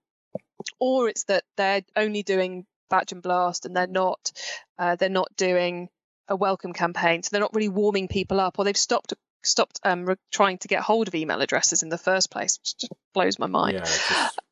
[0.79, 4.31] Or it's that they're only doing batch and blast and they're not,
[4.79, 5.89] uh, they're not doing
[6.29, 7.23] a welcome campaign.
[7.23, 10.69] So they're not really warming people up or they've stopped stopped um, re- trying to
[10.69, 13.75] get hold of email addresses in the first place, which just blows my mind.
[13.75, 14.41] Yeah, just...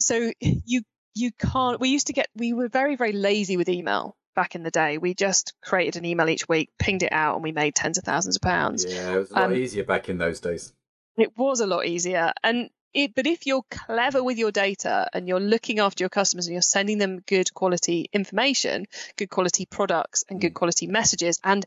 [0.00, 0.82] So you
[1.14, 1.80] you can't.
[1.80, 2.26] We used to get.
[2.34, 4.98] We were very very lazy with email back in the day.
[4.98, 8.04] We just created an email each week, pinged it out, and we made tens of
[8.04, 8.84] thousands of pounds.
[8.84, 10.74] Yeah, it was a lot um, easier back in those days.
[11.16, 12.32] It was a lot easier.
[12.42, 16.46] And it, but if you're clever with your data and you're looking after your customers
[16.46, 18.86] and you're sending them good quality information,
[19.16, 20.56] good quality products, and good mm.
[20.56, 21.66] quality messages, and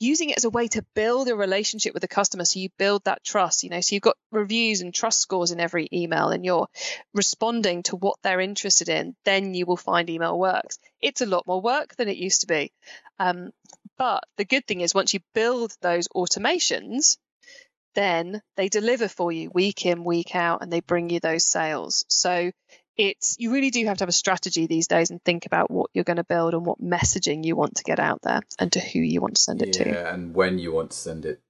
[0.00, 3.02] using it as a way to build a relationship with the customer so you build
[3.04, 6.44] that trust you know so you've got reviews and trust scores in every email and
[6.44, 6.68] you're
[7.14, 11.48] responding to what they're interested in then you will find email works it's a lot
[11.48, 12.70] more work than it used to be
[13.18, 13.50] um,
[13.96, 17.16] but the good thing is once you build those automations
[17.98, 22.04] then they deliver for you week in week out and they bring you those sales
[22.08, 22.50] so
[22.98, 25.88] it's you really do have to have a strategy these days and think about what
[25.94, 28.80] you're going to build and what messaging you want to get out there and to
[28.80, 29.90] who you want to send it yeah, to.
[29.90, 31.40] Yeah, and when you want to send it.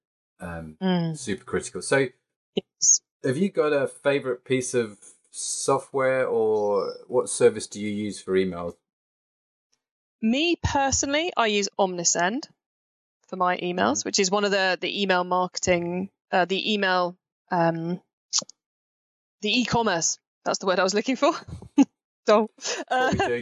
[0.41, 1.19] Um, mm.
[1.19, 1.83] Super critical.
[1.83, 2.07] So,
[2.55, 3.01] yes.
[3.25, 4.99] have you got a favorite piece of
[5.31, 8.75] software or what service do you use for emails?
[10.21, 12.43] Me personally, I use Omnisend
[13.27, 14.05] for my emails, mm.
[14.05, 17.17] which is one of the the email marketing, uh, the email,
[17.51, 18.01] um,
[19.43, 20.19] the e-commerce
[20.49, 21.33] that's the word I was looking for.
[22.27, 22.49] so,
[22.91, 23.13] uh,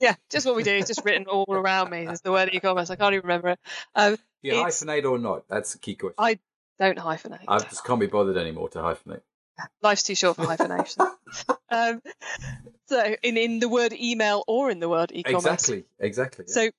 [0.00, 0.72] yeah, just what we do.
[0.72, 2.06] It's just written all around me.
[2.06, 2.88] Is the word e-commerce.
[2.88, 3.58] I can't even remember it.
[3.94, 5.48] Um, you hyphenate or not?
[5.48, 6.14] That's the key question.
[6.16, 6.38] I
[6.78, 7.44] don't hyphenate.
[7.48, 9.20] I just can't be bothered anymore to hyphenate.
[9.82, 11.02] Life's too short for hyphenation.
[11.70, 12.00] um,
[12.86, 15.44] so, in in the word email or in the word e-commerce.
[15.44, 15.84] Exactly.
[15.98, 16.44] Exactly.
[16.48, 16.54] Yeah.
[16.54, 16.70] So,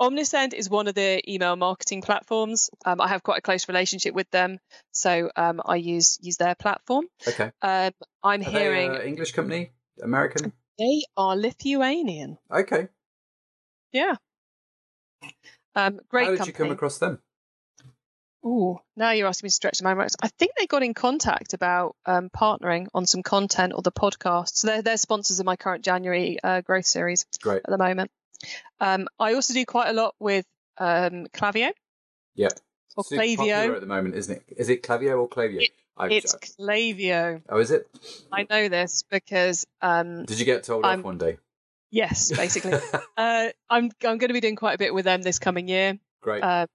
[0.00, 2.70] Omnisend is one of the email marketing platforms.
[2.84, 4.58] Um, I have quite a close relationship with them,
[4.90, 7.06] so um, I use use their platform.
[7.26, 7.52] Okay.
[7.62, 9.72] Um, I'm are hearing they, English company,
[10.02, 10.52] American.
[10.78, 12.38] They are Lithuanian.
[12.50, 12.88] Okay.
[13.92, 14.16] Yeah.
[15.76, 16.24] Um, great.
[16.24, 16.48] How did company.
[16.48, 17.20] you come across them?
[18.44, 20.16] Oh, now you're asking me to stretch my remarks.
[20.20, 24.56] I think they got in contact about um, partnering on some content or the podcast.
[24.56, 27.62] So they're, they're sponsors of my current January uh, growth series Great.
[27.64, 28.10] at the moment.
[28.80, 30.46] Um, I also do quite a lot with
[30.78, 31.70] um, Klaviyo.
[32.34, 32.48] Yeah.
[32.96, 33.74] Or Super Klaviyo.
[33.74, 34.44] at the moment, isn't it?
[34.56, 35.62] Is it Klaviyo or Klaviyo?
[35.62, 35.72] It,
[36.10, 37.42] it's Klaviyo.
[37.48, 37.88] Oh, is it?
[38.30, 39.66] I know this because.
[39.80, 41.38] Um, Did you get told I'm, off one day?
[41.90, 42.72] Yes, basically.
[43.16, 45.98] uh, I'm I'm going to be doing quite a bit with them this coming year.
[46.20, 46.42] Great.
[46.42, 46.66] Uh,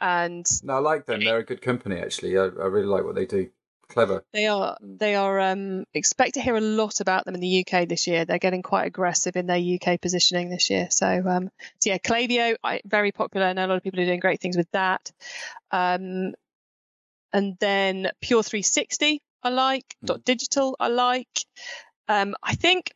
[0.00, 1.20] and no, I like them.
[1.24, 2.36] They're a good company, actually.
[2.36, 3.48] I, I really like what they do
[3.88, 4.24] clever.
[4.32, 4.76] They are.
[4.80, 5.40] They are.
[5.40, 8.24] Um, expect to hear a lot about them in the UK this year.
[8.24, 10.88] They're getting quite aggressive in their UK positioning this year.
[10.90, 13.46] So, um, so yeah, Klaviyo, I, very popular.
[13.46, 15.10] I know a lot of people are doing great things with that.
[15.70, 16.34] Um,
[17.32, 19.84] and then Pure 360, I like.
[20.02, 20.06] Mm.
[20.06, 21.46] Dot Digital, I like.
[22.08, 22.92] Um, I think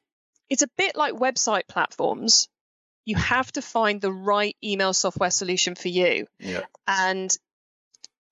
[0.48, 2.48] it's a bit like website platforms.
[3.04, 6.26] You have to find the right email software solution for you.
[6.38, 6.64] Yeah.
[6.86, 7.30] And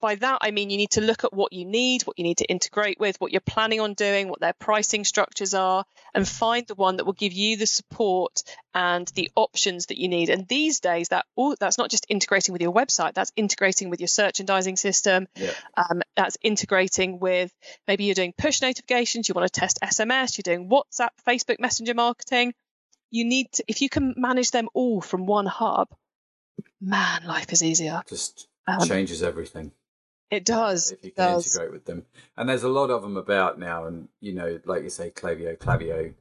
[0.00, 2.38] by that, I mean you need to look at what you need, what you need
[2.38, 5.84] to integrate with, what you're planning on doing, what their pricing structures are,
[6.14, 8.42] and find the one that will give you the support
[8.74, 10.28] and the options that you need.
[10.28, 14.00] And these days, that all, that's not just integrating with your website, that's integrating with
[14.00, 15.26] your merchandising system.
[15.34, 15.52] Yeah.
[15.76, 17.52] Um, that's integrating with
[17.86, 21.94] maybe you're doing push notifications, you want to test SMS, you're doing WhatsApp, Facebook Messenger
[21.94, 22.54] marketing.
[23.10, 25.88] You need to, if you can manage them all from one hub,
[26.80, 28.02] man, life is easier.
[28.08, 29.72] Just um, changes everything.
[30.30, 30.92] It does.
[30.92, 31.46] If you can does.
[31.46, 32.06] integrate with them,
[32.36, 35.56] and there's a lot of them about now, and you know, like you say, Klaviyo,
[35.56, 36.14] Klaviyo,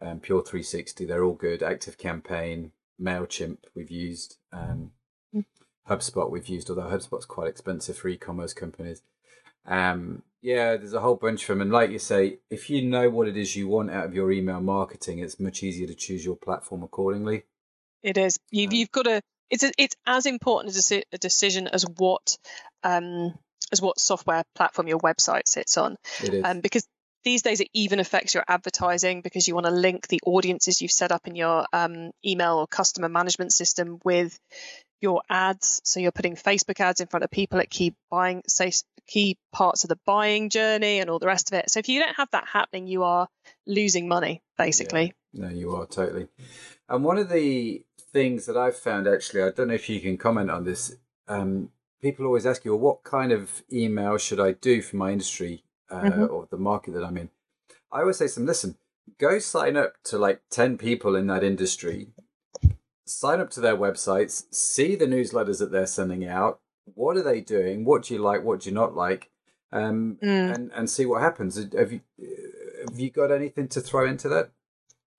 [0.00, 1.62] um, Pure 360, they're all good.
[1.62, 4.36] Active Campaign, Mailchimp, we've used.
[4.52, 4.92] Um,
[5.34, 5.44] mm.
[5.88, 9.02] HubSpot, we've used, although HubSpot's quite expensive for e-commerce companies.
[9.66, 13.10] Um, yeah, there's a whole bunch of them, and like you say, if you know
[13.10, 16.24] what it is you want out of your email marketing, it's much easier to choose
[16.24, 17.42] your platform accordingly.
[18.02, 18.38] It is.
[18.50, 19.20] You've, um, you've got to.
[19.50, 22.36] It's a, it's as important a, a decision as what
[22.84, 23.34] um,
[23.72, 25.96] as what software platform your website sits on.
[26.22, 26.44] It is.
[26.44, 26.86] Um, because
[27.24, 30.90] these days it even affects your advertising because you want to link the audiences you've
[30.90, 34.38] set up in your um, email or customer management system with
[35.00, 35.80] your ads.
[35.84, 38.72] So you're putting Facebook ads in front of people at key buying, say,
[39.06, 41.70] key parts of the buying journey and all the rest of it.
[41.70, 43.28] So if you don't have that happening, you are
[43.66, 45.12] losing money, basically.
[45.32, 45.46] Yeah.
[45.46, 46.28] No, you are totally.
[46.88, 47.82] And one of the
[48.12, 50.96] things that I've found actually, I don't know if you can comment on this.
[51.26, 51.70] Um,
[52.00, 55.64] people always ask you, well, what kind of email should I do for my industry
[55.90, 56.22] uh, mm-hmm.
[56.30, 57.30] or the market that I'm in?
[57.92, 58.76] I always say to them, listen,
[59.18, 62.08] go sign up to like 10 people in that industry,
[63.04, 66.60] sign up to their websites, see the newsletters that they're sending out.
[66.94, 67.84] What are they doing?
[67.84, 68.44] What do you like?
[68.44, 69.30] What do you not like?
[69.70, 70.54] Um, mm.
[70.54, 71.56] and, and see what happens.
[71.56, 72.00] Have you,
[72.88, 74.50] have you got anything to throw into that?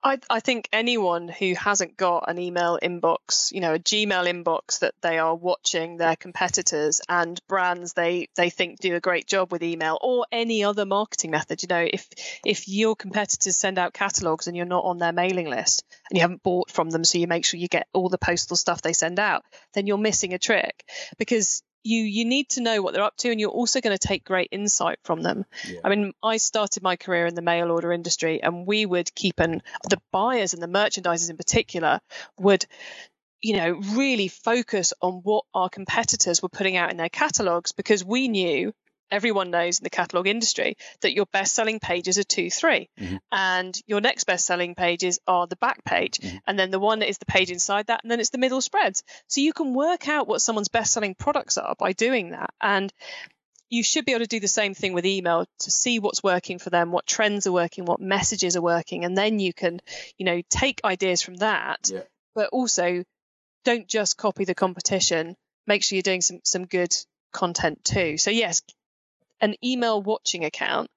[0.02, 4.78] I, I think anyone who hasn't got an email inbox, you know, a Gmail inbox
[4.78, 9.52] that they are watching their competitors and brands they they think do a great job
[9.52, 12.08] with email or any other marketing method, you know, if
[12.46, 16.22] if your competitors send out catalogs and you're not on their mailing list and you
[16.22, 18.94] haven't bought from them, so you make sure you get all the postal stuff they
[18.94, 19.44] send out,
[19.74, 20.84] then you're missing a trick.
[21.18, 24.08] Because you you need to know what they're up to and you're also going to
[24.08, 25.80] take great insight from them yeah.
[25.84, 29.40] i mean i started my career in the mail order industry and we would keep
[29.40, 32.00] an the buyers and the merchandisers in particular
[32.38, 32.66] would
[33.40, 38.04] you know really focus on what our competitors were putting out in their catalogs because
[38.04, 38.72] we knew
[39.10, 43.16] everyone knows in the catalog industry that your best selling pages are two, 3 mm-hmm.
[43.32, 46.18] and your next best selling pages are the back page.
[46.18, 46.36] Mm-hmm.
[46.46, 48.60] And then the one that is the page inside that, and then it's the middle
[48.60, 49.02] spreads.
[49.28, 52.50] So you can work out what someone's best selling products are by doing that.
[52.60, 52.92] And
[53.70, 56.58] you should be able to do the same thing with email to see what's working
[56.58, 59.80] for them, what trends are working, what messages are working, and then you can,
[60.18, 62.00] you know, take ideas from that, yeah.
[62.34, 63.04] but also
[63.64, 65.36] don't just copy the competition.
[65.66, 66.94] Make sure you're doing some some good
[67.32, 68.18] content too.
[68.18, 68.62] So yes,
[69.40, 70.90] an email watching account,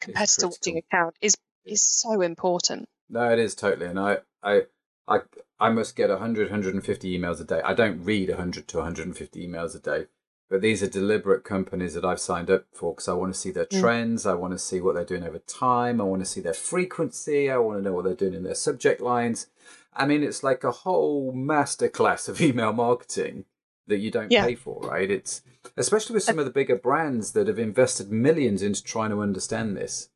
[0.00, 2.88] competitor watching account is is so important.
[3.08, 3.86] No, it is totally.
[3.86, 4.62] And I I
[5.08, 5.20] I
[5.58, 7.60] I must get 100 150 emails a day.
[7.64, 10.06] I don't read 100 to 150 emails a day.
[10.50, 13.50] But these are deliberate companies that I've signed up for because I want to see
[13.50, 13.80] their mm.
[13.80, 14.24] trends.
[14.24, 14.30] Mm.
[14.30, 16.00] I want to see what they're doing over time.
[16.00, 17.50] I want to see their frequency.
[17.50, 19.46] I want to know what they're doing in their subject lines.
[19.94, 23.46] I mean, it's like a whole masterclass of email marketing
[23.86, 24.44] that you don't yeah.
[24.44, 25.10] pay for, right?
[25.10, 25.42] It's
[25.76, 29.76] especially with some of the bigger brands that have invested millions into trying to understand
[29.76, 30.08] this.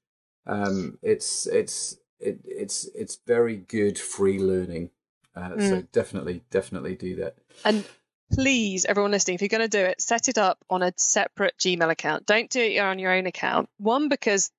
[0.46, 4.90] Um, it's it's it, it's it's very good free learning.
[5.36, 5.68] Uh, mm.
[5.68, 7.36] So definitely, definitely do that.
[7.64, 7.84] And
[8.32, 11.56] please, everyone listening, if you're going to do it, set it up on a separate
[11.58, 12.26] Gmail account.
[12.26, 13.68] Don't do it on your own account.
[13.78, 14.50] One because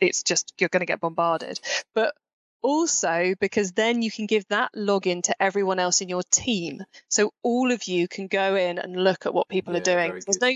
[0.00, 1.58] it's just you're going to get bombarded,
[1.94, 2.14] but
[2.62, 6.82] also because then you can give that login to everyone else in your team.
[7.08, 10.20] So all of you can go in and look at what people yeah, are doing
[10.26, 10.52] there's no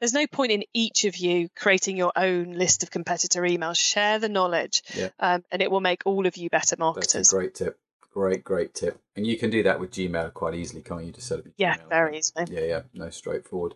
[0.00, 3.76] there's no point in each of you creating your own list of competitor emails.
[3.76, 5.08] Share the knowledge yeah.
[5.18, 7.78] um, and it will make all of you better marketers That's a great tip.
[8.12, 9.00] Great great tip.
[9.16, 11.12] And you can do that with gmail quite easily can't you?
[11.12, 12.46] Just set up yeah very easily.
[12.50, 12.80] Yeah yeah.
[12.92, 13.74] No straightforward.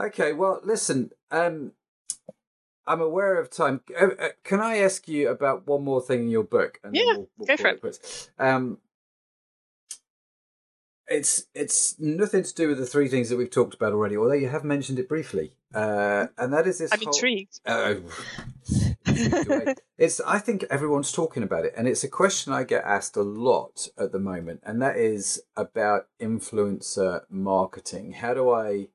[0.00, 1.72] Okay well listen um
[2.86, 3.80] I'm aware of time.
[3.98, 6.80] Uh, uh, can I ask you about one more thing in your book?
[6.82, 8.30] And yeah, we'll, we'll go for it.
[8.38, 8.78] Um,
[11.08, 14.32] it's it's nothing to do with the three things that we've talked about already, although
[14.32, 16.92] you have mentioned it briefly, uh, and that is this.
[16.92, 17.60] I'm whole, intrigued.
[19.04, 20.20] Uh, it's.
[20.20, 23.88] I think everyone's talking about it, and it's a question I get asked a lot
[23.98, 28.12] at the moment, and that is about influencer marketing.
[28.12, 28.88] How do I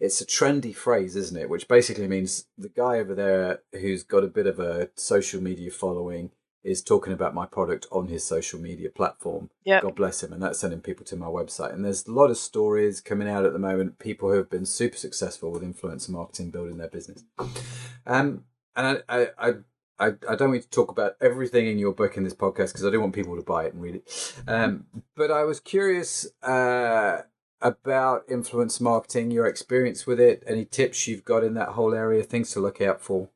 [0.00, 1.50] it's a trendy phrase, isn't it?
[1.50, 5.70] Which basically means the guy over there who's got a bit of a social media
[5.70, 6.30] following
[6.62, 9.50] is talking about my product on his social media platform.
[9.64, 9.80] Yeah.
[9.80, 10.32] God bless him.
[10.32, 11.72] And that's sending people to my website.
[11.72, 14.66] And there's a lot of stories coming out at the moment, people who have been
[14.66, 17.24] super successful with influencer marketing, building their business.
[18.06, 18.44] Um,
[18.76, 19.52] and I, I,
[19.98, 22.84] I, I don't want to talk about everything in your book in this podcast because
[22.84, 24.34] I don't want people to buy it and read it.
[24.46, 24.86] Um,
[25.16, 27.22] but I was curious uh,
[27.62, 32.22] about influence marketing, your experience with it, any tips you've got in that whole area,
[32.22, 33.28] things to look out for?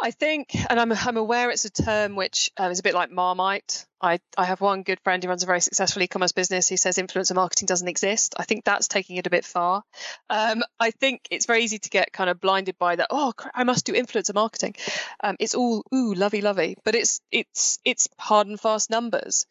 [0.00, 3.10] I think, and I'm I'm aware it's a term which um, is a bit like
[3.10, 3.86] Marmite.
[4.00, 6.68] I I have one good friend who runs a very successful e-commerce business.
[6.68, 8.34] He says influencer marketing doesn't exist.
[8.36, 9.82] I think that's taking it a bit far.
[10.28, 13.08] Um, I think it's very easy to get kind of blinded by that.
[13.10, 14.74] Oh, I must do influencer marketing.
[15.22, 19.46] Um, it's all ooh lovey lovey, but it's it's it's hard and fast numbers.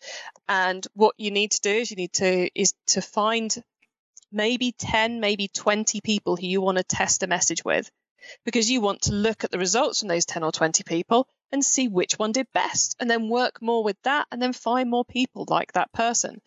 [0.48, 3.56] And what you need to do is you need to is to find
[4.32, 7.90] maybe 10 maybe 20 people who you want to test a message with
[8.44, 11.64] because you want to look at the results from those 10 or 20 people and
[11.64, 15.06] see which one did best and then work more with that and then find more
[15.06, 16.42] people like that person.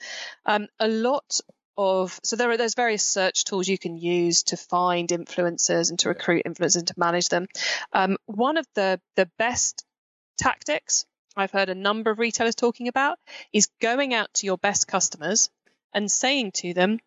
[0.46, 1.40] Um, a lot
[1.76, 5.98] of so there are there's various search tools you can use to find influencers and
[6.00, 7.46] to recruit influencers and to manage them.
[7.92, 9.84] Um, one of the the best
[10.38, 11.06] tactics
[11.36, 13.18] I've heard a number of retailers talking about
[13.52, 15.50] is going out to your best customers
[15.94, 16.98] and saying to them,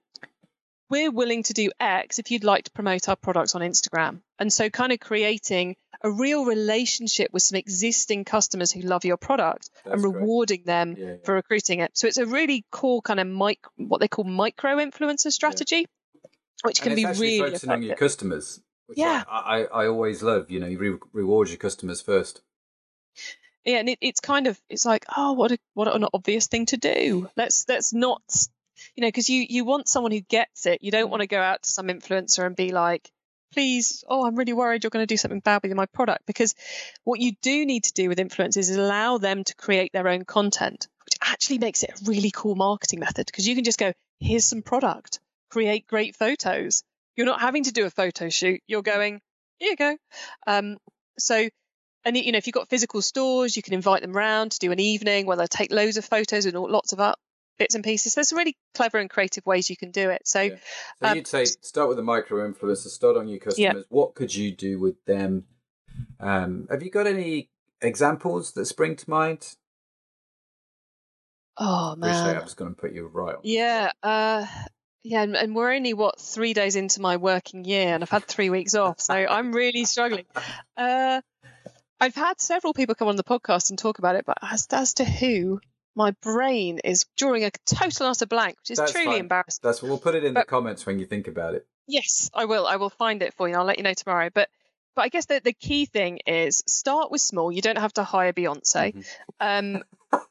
[0.92, 4.22] we're willing to do X if you'd like to promote our products on Instagram.
[4.38, 9.18] And so, kind of creating a real relationship with some existing customers who love your
[9.18, 10.22] product That's and great.
[10.22, 11.16] rewarding them Yeah, yeah.
[11.26, 11.98] for recruiting it.
[11.98, 15.88] So, it's a really cool kind of mic, what they call micro influencer strategy,
[16.64, 18.60] which And can be really focusing on your customers.
[18.88, 19.24] Which Yeah.
[19.30, 20.52] I, I, I always love.
[20.52, 22.42] You know, you re- reward your customers first.
[23.66, 26.66] yeah and it, it's kind of it's like oh what a what an obvious thing
[26.66, 28.22] to do let's let's not
[28.96, 30.80] you know because you you want someone who gets it.
[30.82, 33.10] You don't want to go out to some influencer and be like
[33.54, 36.26] please oh i'm really worried you're going to do something bad with my product.
[36.26, 36.56] Because
[37.04, 40.26] what you do need to do with influencers is allow them to create their own
[40.26, 43.26] content which actually makes it a really cool marketing method.
[43.26, 45.20] Because you can just go here's some product.
[45.50, 46.84] Create great photos.
[47.16, 48.62] You're not having to do a photo shoot.
[48.68, 49.22] You're going
[49.58, 49.98] here you go.
[50.48, 50.78] Um,
[51.18, 51.50] so
[52.04, 54.72] and you know if you've got physical stores you can invite them round to do
[54.72, 57.20] an evening where they'll take loads of photos and lots of up
[57.64, 60.41] bits and pieces there's some really clever and creative ways you can do it so
[60.41, 60.55] Yeah.
[61.01, 63.86] So Um, you'd say start with the micro influencer, start on your customers.
[63.89, 65.45] What could you do with them?
[66.20, 67.49] Um, have you got any
[67.82, 69.55] examples that spring to mind?
[71.57, 73.41] oh Appreciate man I'm just going to put you right on.
[73.43, 74.45] yeah uh
[75.03, 78.26] yeah and, and we're only what three days into my working year and i've had
[78.26, 80.26] three weeks off so i'm really struggling
[80.78, 81.22] uh
[81.99, 84.93] i've had several people come on the podcast and talk about it but as, as
[84.95, 85.59] to who
[85.96, 89.20] my brain is drawing a total utter blank which is That's truly fine.
[89.22, 91.66] embarrassing That's we'll put it in the comments when you think about it.
[91.88, 92.66] Yes, I will.
[92.66, 93.56] I will find it for you.
[93.56, 94.30] I'll let you know tomorrow.
[94.34, 94.50] But
[94.96, 97.52] but I guess the, the key thing is start with small.
[97.52, 98.94] You don't have to hire Beyonce.
[98.94, 99.06] Mhm.
[99.39, 99.84] Um,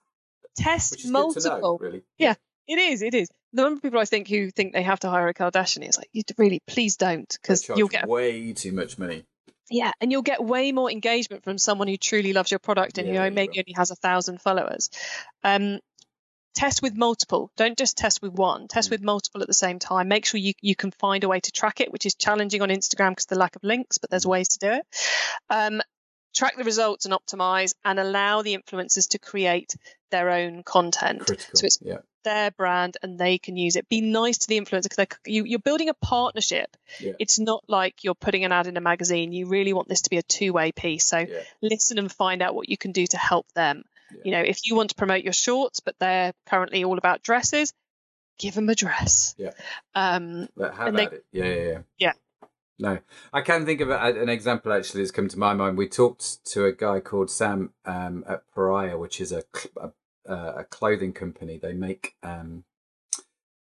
[0.56, 1.78] test Which is good to know, multiple.
[1.80, 2.02] really.
[2.18, 2.34] Yeah.
[2.66, 3.02] It is.
[3.02, 3.28] It is.
[3.52, 5.98] The number of people I think who think they have to hire a Kardashian is
[5.98, 9.24] like, you really, please don't, because you'll get way too much money.
[9.70, 13.08] Yeah, and you'll get way more engagement from someone who truly loves your product and
[13.08, 13.60] Yeah, who maybe will.
[13.66, 14.90] only has a thousand followers.
[15.44, 15.78] Um,
[16.54, 17.50] test with multiple.
[17.56, 18.66] Don't just test with one.
[18.68, 18.92] Test Mm.
[18.92, 20.08] with multiple at the same time.
[20.08, 22.68] Make sure you, you can find a way to track it, which is challenging on
[22.70, 24.30] Instagram because of the lack of links, but there's Mm.
[24.30, 24.86] ways to do it.
[25.48, 25.80] Um,
[26.34, 29.74] track the results and optimize and allow the influencers to create
[30.10, 31.20] their own content.
[31.26, 31.58] Critical.
[31.58, 31.98] So it's yeah.
[32.24, 33.88] Their brand and they can use it.
[33.88, 36.76] Be nice to the influencer because you, you're building a partnership.
[37.00, 37.12] Yeah.
[37.18, 39.32] It's not like you're putting an ad in a magazine.
[39.32, 41.04] You really want this to be a two way piece.
[41.06, 41.42] So Yeah.
[41.62, 43.84] listen and find out what you can do to help them.
[44.12, 44.20] Yeah.
[44.24, 47.72] You know, if you want to promote your shorts, but they're currently all about dresses,
[48.38, 49.34] give them a dress.
[49.38, 49.52] Yeah.
[49.94, 51.24] Um, have they- it.
[51.32, 51.78] Yeah, yeah, yeah.
[51.98, 52.12] Yeah.
[52.82, 52.98] No,
[53.30, 55.76] I can think of a, an example actually that's come to my mind.
[55.76, 59.92] We talked to a guy called Sam um, at Pariah, which is a, cl-
[60.30, 61.58] a, a clothing company.
[61.58, 62.64] They make um,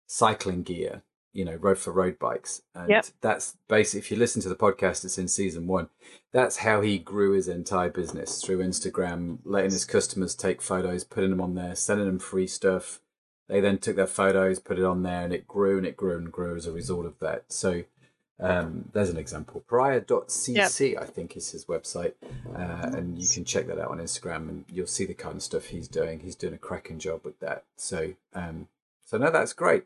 [0.07, 1.03] cycling gear,
[1.33, 2.63] you know, road for road bikes.
[2.75, 3.07] And Yep.
[3.21, 5.89] that's basically, if you listen to the podcast, it's in season one.
[6.33, 11.31] That's how he grew his entire business through Instagram, letting his customers take photos, putting
[11.31, 13.01] them on there, sending them free stuff.
[13.49, 16.17] They then took their photos, put it on there, and it grew and it grew
[16.19, 17.45] and grew as a result of that.
[17.49, 17.85] So
[18.41, 19.65] um, there's an example.
[19.69, 22.15] Pariah.cc, I think, is his website.
[22.55, 25.43] Uh, and you can check that out on Instagram and you'll see the kind of
[25.43, 26.21] stuff he's doing.
[26.21, 27.65] He's doing a cracking job with that.
[27.77, 28.69] So, um,
[29.05, 29.85] so no, that's great.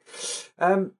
[0.58, 0.92] Um,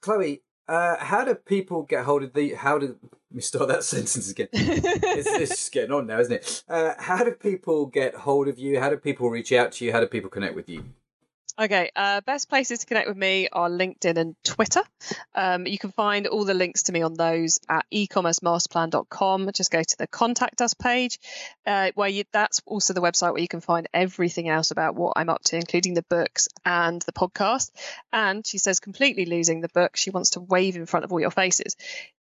[0.00, 2.54] Chloe, uh, how do people get hold of the?
[2.54, 4.48] How do let me start that sentence again?
[4.52, 6.62] it's, it's just getting on now, isn't it?
[6.68, 8.80] Uh, how do people get hold of you?
[8.80, 9.92] How do people reach out to you?
[9.92, 10.84] How do people connect with you?
[11.60, 14.82] Okay, uh, best places to connect with me are LinkedIn and Twitter.
[15.34, 19.50] Um, you can find all the links to me on those at ecommercemasterplan.com.
[19.52, 21.18] Just go to the contact us page,
[21.66, 25.14] uh, where you, that's also the website where you can find everything else about what
[25.16, 27.72] I'm up to, including the books and the podcast.
[28.12, 29.96] And she says, completely losing the book.
[29.96, 31.74] She wants to wave in front of all your faces.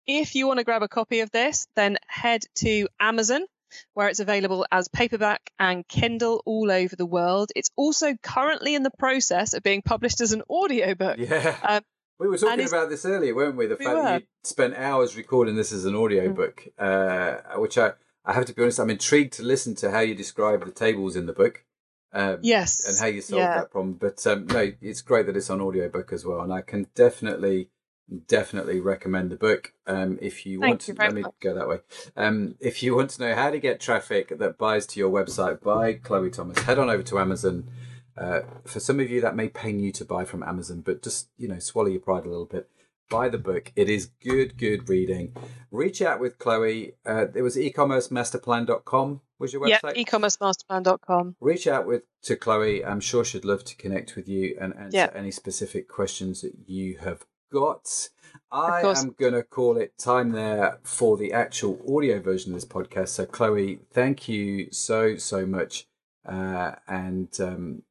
[0.08, 3.46] If you want to grab a copy of this, then head to Amazon
[3.93, 7.51] where it's available as paperback and Kindle all over the world.
[7.55, 11.18] It's also currently in the process of being published as an audiobook.
[11.18, 11.57] Yeah.
[11.68, 11.82] Um,
[12.20, 13.68] we were talking about this earlier, weren't we?
[13.68, 17.91] The We fact that you spent hours recording this as an audiobook, uh, which I,
[18.26, 21.15] I have to be honest, I'm intrigued to listen to how you describe the tables
[21.15, 21.63] in the book.
[22.13, 22.88] Um, Yes.
[22.88, 23.55] and how you solve yeah.
[23.59, 23.93] that problem.
[23.93, 27.70] But um, no, it's great that it's on audiobook as well, and I can definitely,
[28.28, 29.74] definitely recommend the book.
[29.86, 31.34] Um, if you Thank want to, you let me much.
[31.41, 31.80] go that way.
[32.16, 35.62] Um, if you want to know how to get traffic that buys to your website
[35.62, 37.70] by Chloe Thomas, head on over to Amazon.
[38.18, 41.30] Uh, for some of you, that may pain you to buy from Amazon, but just
[41.38, 42.70] you know, swallow your pride a little bit.
[43.10, 43.72] Buy the book.
[43.76, 45.34] It is good, good reading.
[45.72, 46.93] Reach out with Chloe.
[47.05, 49.95] Uh, it was ecommercemasterplan.com was your website.
[49.95, 51.36] Yeah, ecommercemasterplan.com.
[51.39, 52.84] reach out with to Chloe.
[52.84, 56.97] I'm sure she'd love to connect with you and answer any specific questions that you
[56.97, 58.10] have got.
[58.52, 62.66] I am going to call it time there for the actual audio version of this
[62.66, 63.10] podcast.
[63.10, 65.86] So, Chloe, thank you so, so much.
[66.26, 67.84] Uh, and um,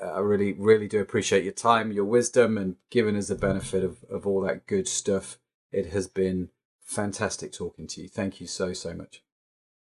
[0.00, 4.04] I really, really do appreciate your time, your wisdom, and giving us the benefit of,
[4.10, 5.38] of all that good stuff.
[5.72, 6.50] It has been
[6.82, 8.08] fantastic talking to you.
[8.08, 9.22] Thank you so, so much.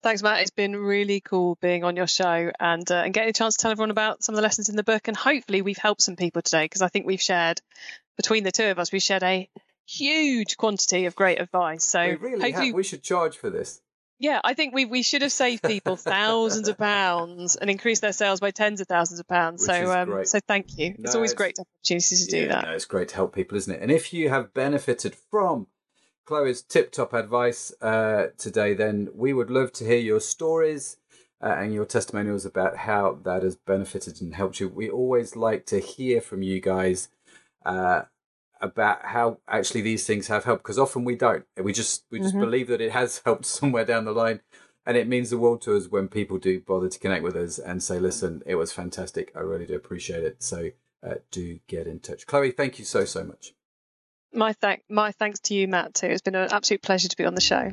[0.06, 0.42] Thanks, Matt.
[0.42, 3.64] It's been really cool being on your show and uh, and getting a chance to
[3.64, 5.08] tell everyone about some of the lessons in the book.
[5.08, 7.60] And hopefully, we've helped some people today because I think we've shared
[8.18, 9.50] between the two of us, we've shared a
[9.86, 11.86] huge quantity of great advice.
[11.86, 12.76] So we really hopefully, have.
[12.76, 13.82] we should charge for this.
[14.18, 18.14] Yeah, I think we we should have saved people thousands of pounds and increased their
[18.14, 19.62] sales by tens of thousands of pounds.
[19.62, 20.92] Which so um, so thank you.
[20.92, 22.64] No, it's always it's, great to have opportunities to yeah, do that.
[22.66, 23.82] No, it's great to help people, isn't it?
[23.82, 25.68] And if you have benefited from
[26.26, 30.98] Chloe's tip top advice uh, today, then we would love to hear your stories
[31.44, 34.70] uh, and your testimonials about how that has benefited and helped you.
[34.70, 37.10] We always like to hear from you guys
[37.66, 38.04] uh,
[38.62, 41.46] about how actually these things have helped because often we don't.
[41.62, 42.40] We just we just Mhm.
[42.42, 44.42] believe that it has helped somewhere down the line.
[44.88, 47.58] And it means the world to us when people do bother to connect with us
[47.58, 49.32] and say, listen, it was fantastic.
[49.36, 50.44] I really do appreciate it.
[50.44, 50.70] So
[51.02, 52.28] uh, do get in touch.
[52.28, 53.54] Chloe, thank you so, so much.
[54.32, 55.96] My thank my thanks to you, Matt.
[55.96, 56.08] Too.
[56.08, 57.72] It's been an absolute pleasure to be on the show.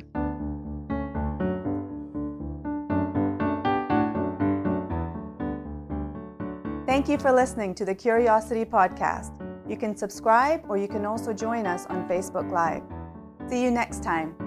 [6.85, 9.39] Thank you for listening to the Curiosity Podcast.
[9.67, 12.83] You can subscribe or you can also join us on Facebook Live.
[13.49, 14.42] See you next time.